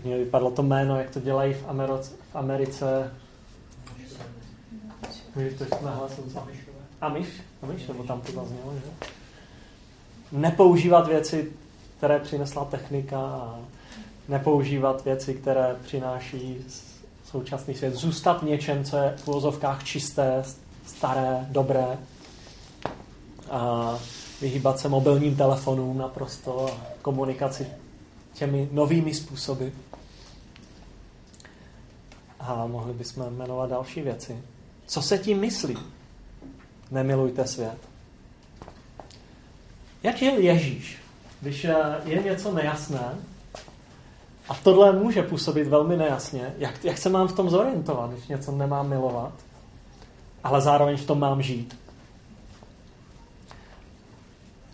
mě 0.03 0.17
vypadlo 0.17 0.51
to 0.51 0.63
jméno, 0.63 0.97
jak 0.97 1.09
to 1.09 1.19
dělají 1.19 1.53
v, 1.53 1.65
Americe, 1.67 2.11
v 2.31 2.35
Americe. 2.35 3.11
Můžeš 5.35 5.53
to 5.53 5.65
Amiš? 7.01 7.27
Amiš, 7.63 7.87
nebo 7.87 8.03
tam 8.03 8.21
to 8.21 8.31
zaznělo, 8.31 8.73
že? 8.73 9.07
Nepoužívat 10.31 11.07
věci, 11.07 11.51
které 11.97 12.19
přinesla 12.19 12.65
technika 12.65 13.19
a 13.19 13.59
nepoužívat 14.27 15.05
věci, 15.05 15.33
které 15.33 15.75
přináší 15.83 16.65
současný 17.25 17.75
svět. 17.75 17.93
Zůstat 17.93 18.43
něčem, 18.43 18.83
co 18.83 18.97
je 18.97 19.13
v 19.17 19.27
úvozovkách 19.27 19.83
čisté, 19.83 20.43
staré, 20.85 21.47
dobré. 21.49 21.97
A 23.51 23.93
vyhýbat 24.43 24.79
se 24.79 24.89
mobilním 24.89 25.35
telefonům 25.35 25.97
naprosto 25.97 26.67
a 26.67 26.77
komunikaci 27.01 27.67
těmi 28.33 28.69
novými 28.71 29.13
způsoby. 29.13 29.67
A 32.39 32.65
mohli 32.67 32.93
bychom 32.93 33.37
jmenovat 33.37 33.69
další 33.69 34.01
věci. 34.01 34.37
Co 34.85 35.01
se 35.01 35.17
tím 35.17 35.39
myslí? 35.39 35.77
Nemilujte 36.91 37.47
svět. 37.47 37.77
Jak 40.03 40.17
žil 40.17 40.37
Ježíš? 40.37 40.97
Když 41.41 41.67
je 42.05 42.23
něco 42.23 42.53
nejasné, 42.53 43.15
a 44.49 44.53
tohle 44.63 44.91
může 44.91 45.23
působit 45.23 45.67
velmi 45.67 45.97
nejasně, 45.97 46.53
jak, 46.57 46.85
jak 46.85 46.97
se 46.97 47.09
mám 47.09 47.27
v 47.27 47.35
tom 47.35 47.49
zorientovat, 47.49 48.11
když 48.11 48.27
něco 48.27 48.51
nemám 48.51 48.89
milovat, 48.89 49.33
ale 50.43 50.61
zároveň 50.61 50.97
v 50.97 51.05
tom 51.05 51.19
mám 51.19 51.41
žít. 51.41 51.82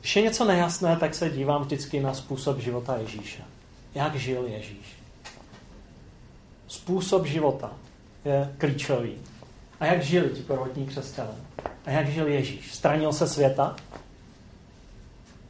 Když 0.10 0.16
je 0.16 0.22
něco 0.22 0.46
nejasné, 0.46 0.98
tak 0.98 1.16
se 1.16 1.30
dívám 1.30 1.62
vždycky 1.62 2.00
na 2.00 2.14
způsob 2.14 2.60
života 2.60 2.98
Ježíše. 2.98 3.44
Jak 3.96 4.16
žil 4.16 4.46
Ježíš? 4.48 4.98
Způsob 6.68 7.26
života 7.26 7.72
je 8.26 8.56
klíčový. 8.58 9.18
A 9.80 9.86
jak 9.86 10.04
žili 10.04 10.30
ti 10.30 10.42
prvotní 10.42 10.86
křesťané? 10.86 11.34
A 11.86 11.92
jak 11.92 12.10
žil 12.10 12.28
Ježíš? 12.28 12.74
Stranil 12.74 13.14
se 13.14 13.28
světa? 13.28 13.76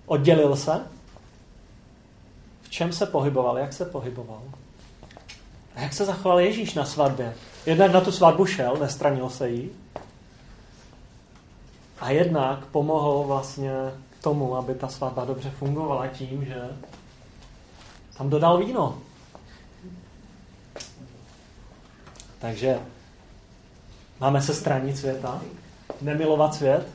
Oddělil 0.05 0.55
se? 0.55 0.81
V 2.61 2.69
čem 2.69 2.93
se 2.93 3.05
pohyboval? 3.05 3.57
Jak 3.57 3.73
se 3.73 3.85
pohyboval? 3.85 4.41
A 5.75 5.81
jak 5.81 5.93
se 5.93 6.05
zachoval 6.05 6.39
Ježíš 6.39 6.73
na 6.73 6.85
svatbě? 6.85 7.35
Jednak 7.65 7.91
na 7.91 8.01
tu 8.01 8.11
svatbu 8.11 8.45
šel, 8.45 8.77
nestranil 8.77 9.29
se 9.29 9.49
jí. 9.49 9.69
A 11.99 12.09
jednak 12.09 12.65
pomohl 12.65 13.23
vlastně 13.27 13.71
tomu, 14.21 14.57
aby 14.57 14.75
ta 14.75 14.87
svatba 14.87 15.25
dobře 15.25 15.49
fungovala 15.49 16.07
tím, 16.07 16.45
že 16.45 16.69
tam 18.17 18.29
dodal 18.29 18.57
víno. 18.57 18.97
Takže 22.39 22.79
máme 24.19 24.41
se 24.41 24.53
stranit 24.53 24.97
světa, 24.97 25.41
nemilovat 26.01 26.55
svět. 26.55 26.87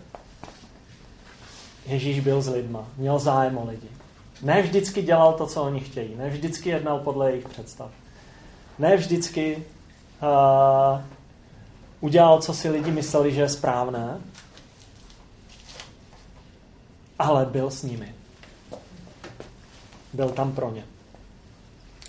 Ježíš 1.87 2.21
byl 2.21 2.43
s 2.43 2.49
lidma, 2.49 2.87
měl 2.97 3.19
zájem 3.19 3.59
o 3.59 3.67
lidi. 3.67 3.89
Ne 4.43 4.63
vždycky 4.63 5.03
dělal 5.03 5.33
to, 5.33 5.47
co 5.47 5.63
oni 5.63 5.81
chtějí, 5.81 6.15
ne 6.17 6.31
vždycky 6.31 6.69
jednal 6.69 6.99
podle 6.99 7.31
jejich 7.31 7.49
představ. 7.49 7.91
Ne 8.79 8.97
vždycky 8.97 9.57
uh, 10.23 11.01
udělal, 12.01 12.43
co 12.43 12.55
si 12.55 12.71
lidi 12.71 12.91
mysleli, 12.91 13.35
že 13.35 13.41
je 13.41 13.49
správné, 13.49 14.21
ale 17.19 17.47
byl 17.47 17.71
s 17.71 17.83
nimi. 17.83 18.15
Byl 20.13 20.29
tam 20.29 20.53
pro 20.53 20.71
ně. 20.71 20.85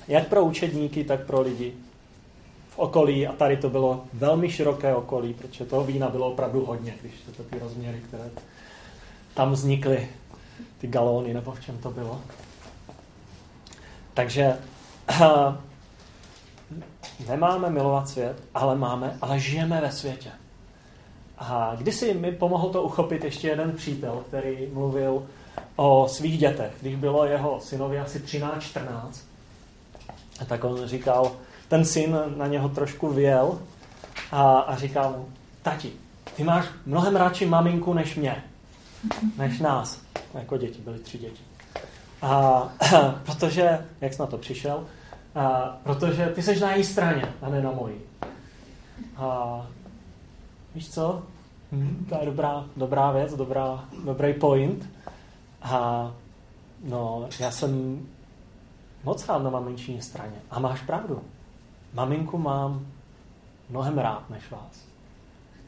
Jak 0.08 0.28
pro 0.28 0.44
učedníky, 0.44 1.04
tak 1.04 1.26
pro 1.26 1.42
lidi 1.42 1.74
v 2.70 2.80
okolí 2.80 3.28
a 3.28 3.34
tady 3.34 3.58
to 3.58 3.70
bylo 3.70 4.04
velmi 4.14 4.52
široké 4.52 4.96
okolí, 4.96 5.34
protože 5.34 5.66
toho 5.66 5.84
vína 5.84 6.10
bylo 6.10 6.32
opravdu 6.32 6.66
hodně, 6.66 6.96
když 7.02 7.14
to 7.38 7.44
ty 7.44 7.60
rozměry, 7.60 8.02
které 8.08 8.30
tam 9.34 9.52
vznikly, 9.52 10.10
ty 10.78 10.88
galóny 10.88 11.34
nebo 11.34 11.52
v 11.52 11.62
čem 11.62 11.78
to 11.78 11.92
bylo. 11.92 12.22
Takže 14.14 14.58
nemáme 17.28 17.70
milovat 17.70 18.10
svět, 18.10 18.44
ale 18.54 18.76
máme, 18.76 19.18
ale 19.22 19.40
žijeme 19.40 19.82
ve 19.82 19.92
světě. 19.92 20.32
A 21.38 21.76
kdysi 21.78 22.14
mi 22.14 22.32
pomohl 22.32 22.70
to 22.70 22.84
uchopit 22.84 23.24
ještě 23.24 23.48
jeden 23.48 23.72
přítel, 23.72 24.24
který 24.28 24.68
mluvil 24.74 25.26
o 25.76 26.08
svých 26.10 26.38
dětech, 26.38 26.72
když 26.82 26.96
bylo 26.96 27.26
jeho 27.26 27.60
synovi 27.62 28.00
asi 28.00 28.20
13-14. 28.20 29.10
Tak 30.48 30.64
on 30.64 30.88
říkal, 30.88 31.32
ten 31.68 31.86
syn 31.86 32.18
na 32.38 32.48
něho 32.48 32.70
trošku 32.70 33.10
věl 33.10 33.60
a, 34.32 34.60
a 34.60 34.76
říkal 34.76 35.12
mu, 35.18 35.30
tati, 35.62 35.92
ty 36.36 36.44
máš 36.44 36.66
mnohem 36.86 37.16
radši 37.16 37.46
maminku 37.46 37.94
než 37.94 38.16
mě, 38.16 38.44
než 39.38 39.60
nás. 39.60 40.02
Jako 40.34 40.58
děti, 40.58 40.82
byly 40.82 41.00
tři 41.00 41.18
děti. 41.18 41.42
A, 42.22 42.70
protože, 43.26 43.86
jak 44.02 44.14
jsi 44.14 44.22
na 44.22 44.26
to 44.26 44.38
přišel, 44.38 44.86
a, 45.36 45.78
protože 45.84 46.26
ty 46.26 46.44
seš 46.44 46.60
na 46.60 46.76
její 46.76 46.84
straně 46.84 47.34
a 47.42 47.50
ne 47.50 47.62
na 47.62 47.72
mojí. 47.72 47.96
A 49.18 49.68
víš 50.76 50.90
co? 50.90 51.24
Hm, 51.72 52.06
to 52.10 52.16
je 52.20 52.26
dobrá, 52.26 52.66
dobrá 52.78 53.12
věc, 53.12 53.34
dobrá, 53.34 53.86
dobrý 54.06 54.34
point. 54.34 54.90
A 55.62 56.12
no, 56.84 57.28
já 57.40 57.52
jsem 57.52 58.02
moc 59.04 59.28
rád 59.28 59.44
na 59.44 59.50
maminčiní 59.50 60.02
straně. 60.02 60.42
A 60.52 60.60
máš 60.60 60.82
pravdu. 60.82 61.22
Maminku 61.94 62.38
mám 62.38 62.86
mnohem 63.70 63.98
rád 63.98 64.30
než 64.30 64.52
vás. 64.52 64.86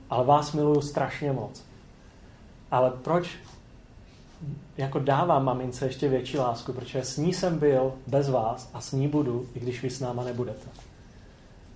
Ale 0.09 0.25
vás 0.25 0.53
miluju 0.53 0.81
strašně 0.81 1.31
moc. 1.31 1.63
Ale 2.71 2.91
proč 2.91 3.37
jako 4.77 4.99
dávám 4.99 5.45
mamince 5.45 5.85
ještě 5.85 6.09
větší 6.09 6.37
lásku, 6.37 6.73
protože 6.73 7.03
s 7.03 7.17
ní 7.17 7.33
jsem 7.33 7.59
byl 7.59 7.93
bez 8.07 8.29
vás 8.29 8.69
a 8.73 8.81
s 8.81 8.91
ní 8.91 9.07
budu, 9.07 9.49
i 9.53 9.59
když 9.59 9.81
vy 9.81 9.89
s 9.89 9.99
náma 9.99 10.23
nebudete. 10.23 10.67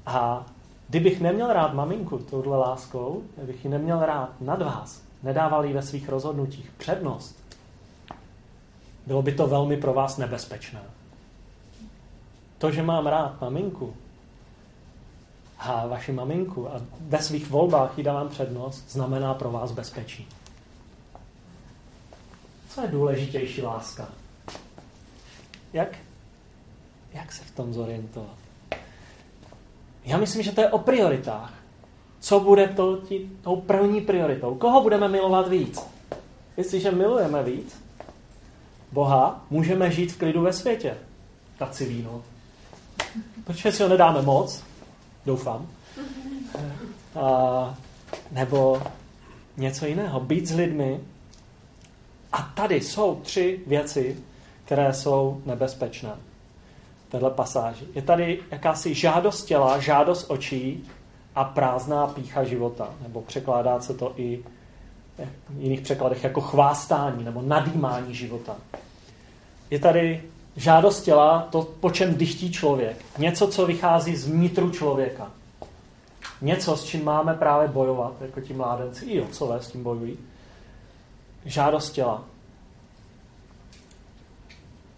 A 0.05 0.45
kdybych 0.91 1.21
neměl 1.21 1.53
rád 1.53 1.73
maminku 1.73 2.17
touhle 2.17 2.57
láskou, 2.57 3.23
kdybych 3.37 3.65
ji 3.65 3.71
neměl 3.71 4.05
rád 4.05 4.41
nad 4.41 4.61
vás, 4.61 5.01
nedával 5.23 5.65
jí 5.65 5.73
ve 5.73 5.81
svých 5.81 6.09
rozhodnutích 6.09 6.71
přednost, 6.77 7.35
bylo 9.07 9.21
by 9.21 9.31
to 9.31 9.47
velmi 9.47 9.77
pro 9.77 9.93
vás 9.93 10.17
nebezpečné. 10.17 10.81
To, 12.57 12.71
že 12.71 12.83
mám 12.83 13.07
rád 13.07 13.41
maminku 13.41 13.95
a 15.59 15.87
vaši 15.87 16.11
maminku 16.11 16.69
a 16.69 16.81
ve 16.99 17.21
svých 17.21 17.49
volbách 17.49 17.97
jí 17.97 18.03
dávám 18.03 18.29
přednost, 18.29 18.91
znamená 18.91 19.33
pro 19.33 19.51
vás 19.51 19.71
bezpečí. 19.71 20.27
Co 22.69 22.81
je 22.81 22.87
důležitější 22.87 23.61
láska? 23.61 24.09
Jak, 25.73 25.97
jak 27.13 27.31
se 27.31 27.43
v 27.43 27.51
tom 27.51 27.73
zorientovat? 27.73 28.40
Já 30.05 30.17
myslím, 30.17 30.43
že 30.43 30.51
to 30.51 30.61
je 30.61 30.69
o 30.69 30.77
prioritách. 30.77 31.53
Co 32.19 32.39
bude 32.39 32.67
to, 32.67 32.97
tí, 32.97 33.29
tou 33.41 33.55
první 33.55 34.01
prioritou? 34.01 34.55
Koho 34.55 34.81
budeme 34.81 35.07
milovat 35.07 35.47
víc? 35.47 35.79
Jestliže 36.57 36.91
milujeme 36.91 37.43
víc 37.43 37.81
Boha, 38.91 39.45
můžeme 39.49 39.91
žít 39.91 40.11
v 40.11 40.17
klidu 40.17 40.41
ve 40.41 40.53
světě. 40.53 40.97
Dát 41.59 41.75
si 41.75 41.85
víno. 41.85 42.23
Protože 43.43 43.71
si 43.71 43.83
ho 43.83 43.89
nedáme 43.89 44.21
moc, 44.21 44.63
doufám. 45.25 45.67
A, 47.21 47.75
nebo 48.31 48.81
něco 49.57 49.85
jiného. 49.85 50.19
Být 50.19 50.47
s 50.47 50.55
lidmi, 50.55 50.99
a 52.31 52.41
tady 52.41 52.81
jsou 52.81 53.15
tři 53.15 53.59
věci, 53.67 54.17
které 54.65 54.93
jsou 54.93 55.41
nebezpečné. 55.45 56.11
Téhle 57.11 57.29
pasáži. 57.29 57.85
Je 57.95 58.01
tady 58.01 58.39
jakási 58.51 58.93
žádost 58.93 59.43
těla, 59.43 59.79
žádost 59.79 60.25
očí 60.31 60.89
a 61.35 61.43
prázdná 61.43 62.07
pícha 62.07 62.43
života. 62.43 62.89
Nebo 63.03 63.21
překládá 63.21 63.79
se 63.79 63.93
to 63.93 64.13
i 64.17 64.43
v 65.49 65.61
jiných 65.61 65.81
překladech 65.81 66.23
jako 66.23 66.41
chvástání 66.41 67.23
nebo 67.23 67.41
nadýmání 67.41 68.15
života. 68.15 68.55
Je 69.69 69.79
tady 69.79 70.23
žádost 70.55 71.01
těla, 71.01 71.47
to, 71.51 71.61
po 71.61 71.89
čem 71.89 72.15
dychtí 72.15 72.51
člověk. 72.51 73.05
Něco, 73.17 73.47
co 73.47 73.65
vychází 73.65 74.15
z 74.15 74.27
vnitru 74.27 74.71
člověka. 74.71 75.31
Něco, 76.41 76.77
s 76.77 76.83
čím 76.83 77.05
máme 77.05 77.33
právě 77.33 77.67
bojovat, 77.67 78.13
jako 78.21 78.41
ti 78.41 78.53
mládenci, 78.53 79.05
i 79.05 79.21
otcové 79.21 79.61
s 79.61 79.67
tím 79.67 79.83
bojují 79.83 80.17
žádost 81.45 81.91
těla. 81.91 82.23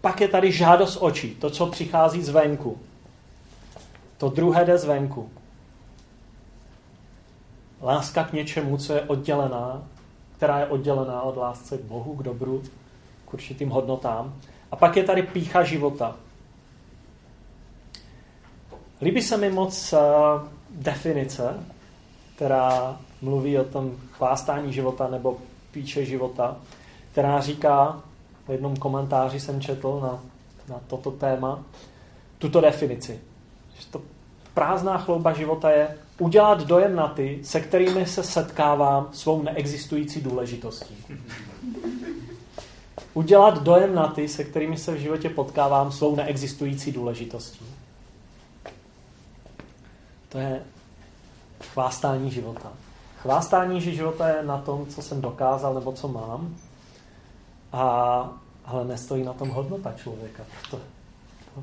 Pak 0.04 0.20
je 0.20 0.28
tady 0.28 0.52
žádost 0.52 0.96
očí, 1.00 1.34
to, 1.34 1.50
co 1.50 1.66
přichází 1.66 2.22
zvenku. 2.22 2.78
To 4.18 4.28
druhé 4.28 4.64
jde 4.64 4.78
zvenku. 4.78 5.30
Láska 7.82 8.24
k 8.24 8.32
něčemu, 8.32 8.76
co 8.76 8.92
je 8.92 9.00
oddělená, 9.00 9.82
která 10.36 10.58
je 10.58 10.66
oddělená 10.66 11.22
od 11.22 11.36
lásce 11.36 11.78
k 11.78 11.80
Bohu, 11.80 12.16
k 12.16 12.22
dobru, 12.22 12.62
k 13.24 13.34
určitým 13.34 13.70
hodnotám. 13.70 14.34
A 14.70 14.76
pak 14.76 14.96
je 14.96 15.04
tady 15.04 15.22
pícha 15.22 15.64
života. 15.64 16.16
Líbí 19.02 19.22
se 19.22 19.36
mi 19.36 19.50
moc 19.50 19.92
uh, 19.92 19.98
definice, 20.70 21.64
která 22.36 22.96
mluví 23.22 23.58
o 23.58 23.64
tom 23.64 23.96
chvástání 24.12 24.72
života 24.72 25.08
nebo 25.08 25.38
píče 25.70 26.04
života, 26.04 26.56
která 27.12 27.40
říká, 27.40 28.02
v 28.48 28.50
jednom 28.50 28.76
komentáři 28.76 29.40
jsem 29.40 29.60
četl 29.60 30.00
na, 30.02 30.20
na 30.74 30.80
toto 30.86 31.10
téma, 31.10 31.62
tuto 32.38 32.60
definici. 32.60 33.20
Že 33.78 33.86
to 33.90 34.02
prázdná 34.54 34.98
chlouba 34.98 35.32
života 35.32 35.70
je 35.70 35.98
udělat 36.18 36.66
dojem 36.66 36.96
na 36.96 37.08
ty, 37.08 37.40
se 37.42 37.60
kterými 37.60 38.06
se 38.06 38.22
setkávám 38.22 39.08
svou 39.12 39.42
neexistující 39.42 40.20
důležitostí. 40.20 40.96
Udělat 43.14 43.62
dojem 43.62 43.94
na 43.94 44.08
ty, 44.08 44.28
se 44.28 44.44
kterými 44.44 44.76
se 44.76 44.92
v 44.92 44.98
životě 44.98 45.28
potkávám 45.28 45.92
svou 45.92 46.16
neexistující 46.16 46.92
důležitostí. 46.92 47.64
To 50.28 50.38
je 50.38 50.62
chvástání 51.72 52.30
života. 52.30 52.72
Chvástání 53.22 53.80
života 53.80 54.28
je 54.28 54.42
na 54.42 54.58
tom, 54.58 54.86
co 54.86 55.02
jsem 55.02 55.20
dokázal 55.20 55.74
nebo 55.74 55.92
co 55.92 56.08
mám, 56.08 56.56
a, 57.74 58.30
ale 58.64 58.84
nestojí 58.84 59.24
na 59.24 59.32
tom 59.32 59.48
hodnota 59.48 59.92
člověka. 59.92 60.42
To, 60.70 60.80
to 61.54 61.62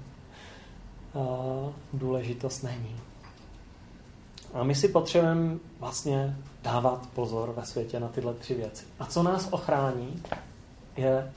a, 1.19 1.73
důležitost 1.93 2.63
není. 2.63 2.95
A 4.53 4.63
my 4.63 4.75
si 4.75 4.87
potřebujeme 4.87 5.57
vlastně 5.79 6.37
dávat 6.63 7.07
pozor 7.13 7.53
ve 7.57 7.65
světě 7.65 7.99
na 7.99 8.07
tyhle 8.07 8.33
tři 8.33 8.53
věci. 8.53 8.85
A 8.99 9.05
co 9.05 9.23
nás 9.23 9.47
ochrání, 9.51 10.23
je, 10.97 11.31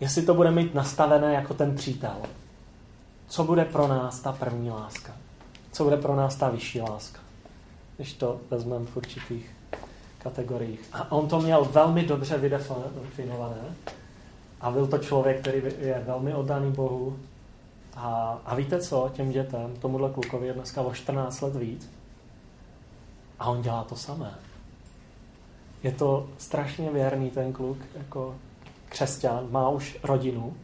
jestli 0.00 0.22
to 0.22 0.34
bude 0.34 0.50
mít 0.50 0.74
nastavené 0.74 1.34
jako 1.34 1.54
ten 1.54 1.74
přítel. 1.74 2.16
Co 3.28 3.44
bude 3.44 3.64
pro 3.64 3.88
nás 3.88 4.20
ta 4.20 4.32
první 4.32 4.70
láska? 4.70 5.12
Co 5.72 5.84
bude 5.84 5.96
pro 5.96 6.16
nás 6.16 6.36
ta 6.36 6.48
vyšší 6.50 6.80
láska? 6.80 7.20
když 7.98 8.14
to 8.14 8.40
vezmeme 8.50 8.86
v 8.86 8.96
určitých 8.96 9.50
kategoriích. 10.18 10.80
A 10.92 11.12
on 11.12 11.28
to 11.28 11.40
měl 11.40 11.64
velmi 11.64 12.02
dobře 12.02 12.38
vydefinované. 12.38 13.74
A 14.60 14.70
byl 14.70 14.86
to 14.86 14.98
člověk, 14.98 15.40
který 15.40 15.62
je 15.78 16.02
velmi 16.06 16.34
oddaný 16.34 16.72
Bohu. 16.72 17.18
A, 17.96 18.38
a 18.44 18.54
víte 18.54 18.80
co, 18.80 19.10
těm 19.14 19.30
dětem, 19.30 19.76
tomuhle 19.80 20.10
klukovi 20.10 20.46
je 20.46 20.52
dneska 20.52 20.82
o 20.82 20.94
14 20.94 21.40
let 21.40 21.56
víc. 21.56 21.90
A 23.38 23.50
on 23.50 23.62
dělá 23.62 23.84
to 23.84 23.96
samé. 23.96 24.34
Je 25.82 25.92
to 25.92 26.28
strašně 26.38 26.90
věrný 26.90 27.30
ten 27.30 27.52
kluk, 27.52 27.78
jako 27.98 28.34
křesťan, 28.88 29.46
má 29.50 29.68
už 29.68 29.98
rodinu 30.02 30.56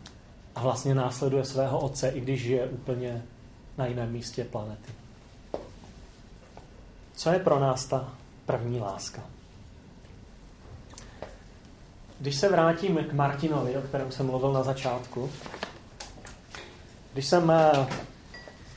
a 0.55 0.63
vlastně 0.63 0.95
následuje 0.95 1.45
svého 1.45 1.81
otce, 1.81 2.09
i 2.09 2.21
když 2.21 2.43
žije 2.43 2.67
úplně 2.67 3.23
na 3.79 3.87
jiném 3.87 4.13
místě 4.13 4.45
planety. 4.45 4.93
Co 7.17 7.31
je 7.31 7.39
pro 7.39 7.61
nás 7.61 7.87
ta 7.87 8.15
první 8.47 8.81
láska? 8.81 9.23
Když 12.21 12.37
se 12.37 12.49
vrátím 12.49 12.97
k 12.97 13.13
Martinovi, 13.13 13.77
o 13.77 13.83
kterém 13.83 14.13
jsem 14.13 14.27
mluvil 14.27 14.53
na 14.53 14.63
začátku, 14.63 15.31
když 17.13 17.27
jsem 17.27 17.51
eh, 17.51 17.87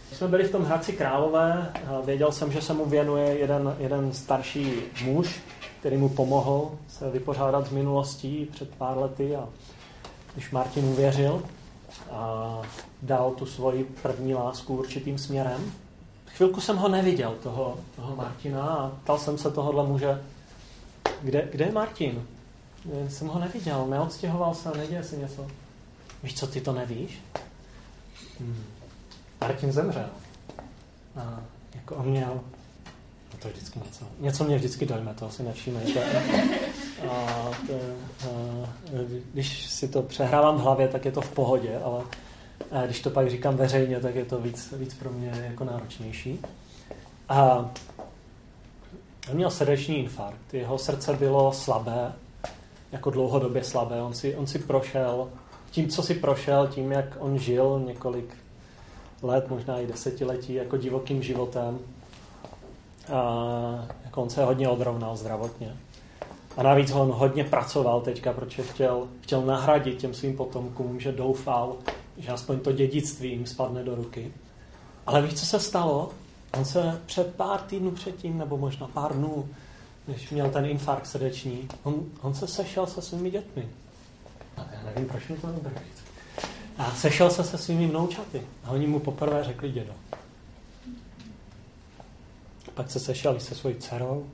když 0.08 0.18
jsme 0.18 0.28
byli 0.28 0.44
v 0.44 0.52
tom 0.52 0.64
Hradci 0.64 0.94
Králové, 0.94 1.72
eh, 1.76 2.06
věděl 2.06 2.32
jsem, 2.32 2.52
že 2.52 2.62
se 2.62 2.74
mu 2.74 2.86
věnuje 2.86 3.40
jeden, 3.40 3.76
jeden 3.80 4.14
starší 4.14 4.74
muž, 5.04 5.40
který 5.80 5.98
mu 5.98 6.10
pomohl 6.10 6.72
se 6.88 7.10
vypořádat 7.10 7.68
s 7.68 7.70
minulostí 7.70 8.48
před 8.52 8.76
pár 8.76 8.98
lety 8.98 9.36
a 9.36 9.50
když 10.34 10.52
Martin 10.52 10.86
uvěřil 10.86 11.44
a 12.12 12.62
dal 13.02 13.32
tu 13.32 13.46
svoji 13.46 13.84
první 14.02 14.34
lásku 14.34 14.78
určitým 14.78 15.18
směrem, 15.18 15.72
chvilku 16.26 16.62
jsem 16.62 16.78
ho 16.78 16.88
neviděl, 16.88 17.36
toho, 17.44 17.78
toho 17.96 18.16
Martina, 18.16 18.64
a 18.64 18.92
ptal 19.04 19.18
jsem 19.18 19.38
se 19.38 19.52
tohohle 19.52 19.88
muže, 19.88 20.22
kde, 21.22 21.48
kde 21.52 21.66
je 21.66 21.72
Martin? 21.72 22.28
Jsem 23.08 23.28
ho 23.28 23.40
neviděl, 23.40 23.88
neodstěhoval 23.88 24.56
se, 24.56 24.70
neděje 24.78 25.04
si 25.04 25.18
něco. 25.18 25.48
Víš 26.24 26.40
co, 26.40 26.48
ty 26.48 26.62
to 26.62 26.74
nevíš? 26.74 27.20
Hmm. 28.40 28.64
Martin 29.42 29.72
zemřel. 29.72 30.10
A 31.16 31.40
jako 31.76 31.96
on 31.96 32.06
měl, 32.06 32.42
no 33.34 33.40
to 33.40 33.48
je 33.48 33.54
vždycky 33.54 33.80
něco, 33.80 34.06
něco 34.20 34.44
mě 34.44 34.58
vždycky 34.58 34.86
dojme, 34.86 35.14
to 35.14 35.30
si 35.30 35.44
nevšímejte. 35.44 36.24
A, 37.10 37.12
a, 37.12 37.52
když 39.34 39.70
si 39.70 39.88
to 39.88 40.02
přehrávám 40.02 40.58
v 40.58 40.62
hlavě, 40.62 40.88
tak 40.88 41.06
je 41.06 41.12
to 41.12 41.22
v 41.22 41.32
pohodě, 41.32 41.80
ale 41.84 42.04
a 42.72 42.86
když 42.86 43.02
to 43.02 43.10
pak 43.10 43.30
říkám 43.30 43.56
veřejně, 43.56 44.00
tak 44.00 44.16
je 44.16 44.26
to 44.26 44.40
víc, 44.40 44.74
víc 44.78 44.94
pro 44.94 45.12
mě 45.12 45.30
jako 45.50 45.64
náročnější. 45.64 46.40
A 47.30 47.70
on 49.30 49.36
měl 49.36 49.52
srdeční 49.52 49.98
infarkt, 49.98 50.54
jeho 50.54 50.78
srdce 50.78 51.14
bylo 51.14 51.54
slabé, 51.54 52.14
jako 52.92 53.10
dlouhodobě 53.10 53.64
slabé. 53.64 54.02
On 54.02 54.14
si, 54.14 54.36
on 54.36 54.48
si 54.48 54.60
prošel, 54.60 55.30
tím, 55.72 55.90
co 55.90 56.04
si 56.04 56.14
prošel, 56.14 56.68
tím, 56.68 56.92
jak 56.92 57.18
on 57.20 57.38
žil 57.38 57.84
několik 57.86 58.36
let, 59.22 59.50
možná 59.50 59.80
i 59.80 59.88
desetiletí, 59.88 60.54
jako 60.54 60.78
divokým 60.78 61.24
životem, 61.24 61.80
a 63.14 63.88
jako 64.06 64.22
on 64.22 64.30
se 64.30 64.46
hodně 64.46 64.70
odrovnal 64.70 65.18
zdravotně. 65.18 65.76
A 66.58 66.64
navíc 66.64 66.92
on 66.92 67.12
hodně 67.12 67.44
pracoval 67.44 68.02
teďka, 68.02 68.34
protože 68.34 68.64
chtěl, 68.64 69.08
chtěl 69.22 69.42
nahradit 69.42 69.98
těm 69.98 70.14
svým 70.14 70.38
potomkům, 70.38 71.00
že 71.00 71.12
doufal, 71.12 71.76
že 72.18 72.32
aspoň 72.32 72.60
to 72.60 72.72
dědictví 72.72 73.30
jim 73.30 73.46
spadne 73.46 73.84
do 73.84 73.96
ruky. 73.96 74.34
Ale 75.06 75.22
víš, 75.22 75.34
co 75.34 75.46
se 75.46 75.60
stalo? 75.60 76.10
On 76.58 76.66
se 76.66 77.02
před 77.06 77.36
pár 77.36 77.60
týdnů 77.60 77.92
předtím, 77.92 78.38
nebo 78.38 78.58
možná 78.58 78.88
pár 78.88 79.14
dnů, 79.14 79.48
než 80.08 80.30
měl 80.30 80.50
ten 80.50 80.66
infarkt 80.66 81.08
srdeční, 81.08 81.68
on, 81.84 82.06
on 82.22 82.34
se 82.34 82.48
sešel 82.48 82.88
se 82.88 83.02
svými 83.02 83.32
dětmi. 83.32 83.70
A 84.58 84.66
já 84.72 84.84
nevím, 84.84 85.06
proč 85.06 85.28
mi 85.28 85.38
to 85.38 85.48
nebude 85.48 85.72
A 86.78 86.92
sešel 86.92 87.30
se 87.30 87.44
se 87.44 87.58
svými 87.58 87.88
vnoučaty. 87.88 88.42
A 88.64 88.72
oni 88.72 88.88
mu 88.88 89.00
poprvé 89.00 89.44
řekli 89.44 89.72
dědo. 89.72 89.94
Pak 92.74 92.92
se 92.92 93.00
sešel 93.00 93.36
i 93.36 93.40
se 93.40 93.56
svojí 93.56 93.76
dcerou. 93.76 94.30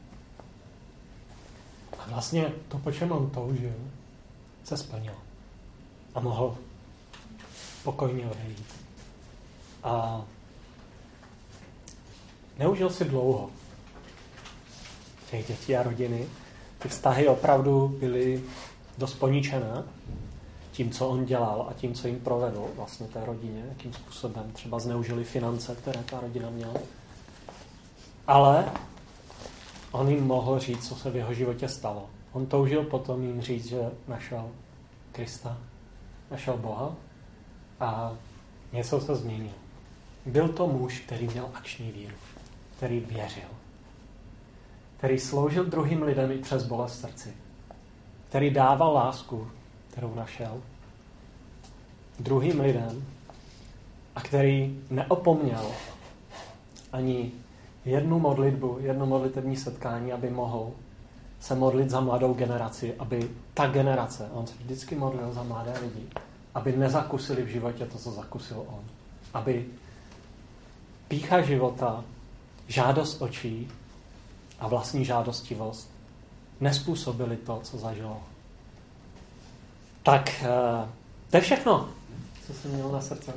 A 1.99 2.09
vlastně 2.09 2.51
to, 2.67 2.77
po 2.77 2.91
čem 2.91 3.11
on 3.11 3.29
toužil, 3.29 3.73
se 4.63 4.77
splnilo. 4.77 5.17
A 6.15 6.19
mohl 6.19 6.57
pokojně 7.83 8.25
odejít. 8.25 8.73
A 9.83 10.21
neužil 12.59 12.89
si 12.89 13.05
dlouho 13.05 13.49
těch 15.33 15.47
dětí 15.47 15.75
a 15.75 15.83
rodiny. 15.83 16.25
Ty 16.79 16.89
vztahy 16.89 17.27
opravdu 17.27 17.87
byly 17.99 18.43
dost 18.97 19.13
poničené 19.13 19.83
tím, 20.71 20.91
co 20.91 21.07
on 21.07 21.25
dělal 21.25 21.67
a 21.69 21.73
tím, 21.73 21.93
co 21.93 22.07
jim 22.07 22.19
provedl 22.19 22.65
vlastně 22.75 23.07
té 23.07 23.25
rodině, 23.25 23.65
jakým 23.69 23.93
způsobem 23.93 24.51
třeba 24.53 24.79
zneužili 24.79 25.23
finance, 25.23 25.75
které 25.75 26.03
ta 26.03 26.19
rodina 26.19 26.49
měla. 26.49 26.73
Ale 28.27 28.65
on 29.91 30.09
jim 30.09 30.23
mohl 30.27 30.59
říct, 30.59 30.87
co 30.87 30.95
se 30.95 31.09
v 31.09 31.15
jeho 31.15 31.33
životě 31.33 31.69
stalo. 31.69 32.09
On 32.31 32.45
toužil 32.45 32.83
potom 32.83 33.23
jim 33.23 33.41
říct, 33.41 33.65
že 33.65 33.91
našel 34.07 34.49
Krista, 35.11 35.57
našel 36.31 36.57
Boha 36.57 36.95
a 37.79 38.13
něco 38.71 39.01
se 39.01 39.15
změnilo. 39.15 39.53
Byl 40.25 40.47
to 40.47 40.67
muž, 40.67 40.99
který 40.99 41.27
měl 41.27 41.49
akční 41.53 41.91
víru, 41.91 42.15
který 42.77 42.99
věřil, 42.99 43.49
který 45.03 45.19
sloužil 45.19 45.65
druhým 45.65 46.03
lidem 46.03 46.31
i 46.31 46.37
přes 46.37 46.63
bolest 46.63 46.99
srdci, 46.99 47.33
který 48.29 48.49
dával 48.49 48.93
lásku, 48.93 49.47
kterou 49.91 50.15
našel 50.15 50.61
druhým 52.19 52.59
lidem 52.59 53.05
a 54.15 54.21
který 54.21 54.79
neopomněl 54.89 55.71
ani 56.91 57.31
jednu 57.85 58.19
modlitbu, 58.19 58.77
jedno 58.79 59.05
modlitební 59.05 59.57
setkání, 59.57 60.13
aby 60.13 60.29
mohl 60.29 60.71
se 61.39 61.55
modlit 61.55 61.89
za 61.89 61.99
mladou 61.99 62.33
generaci, 62.33 62.95
aby 62.99 63.29
ta 63.53 63.67
generace, 63.67 64.29
on 64.33 64.47
se 64.47 64.53
vždycky 64.59 64.95
modlil 64.95 65.33
za 65.33 65.43
mladé 65.43 65.73
lidi, 65.81 66.07
aby 66.55 66.77
nezakusili 66.77 67.43
v 67.43 67.47
životě 67.47 67.85
to, 67.85 67.97
co 67.97 68.11
zakusil 68.11 68.65
on. 68.67 68.83
Aby 69.33 69.65
pícha 71.07 71.41
života, 71.41 72.03
žádost 72.67 73.21
očí 73.21 73.71
a 74.63 74.67
vlastní 74.67 75.05
žádostivost 75.05 75.89
nespůsobili 76.59 77.37
to, 77.37 77.59
co 77.63 77.77
zažilo. 77.77 78.23
Tak, 80.03 80.29
eh, 80.43 80.89
to 81.29 81.37
je 81.37 81.41
všechno, 81.41 81.89
co 82.47 82.53
jsem 82.53 82.71
měl 82.71 82.91
na 82.91 83.01
srdce. 83.01 83.33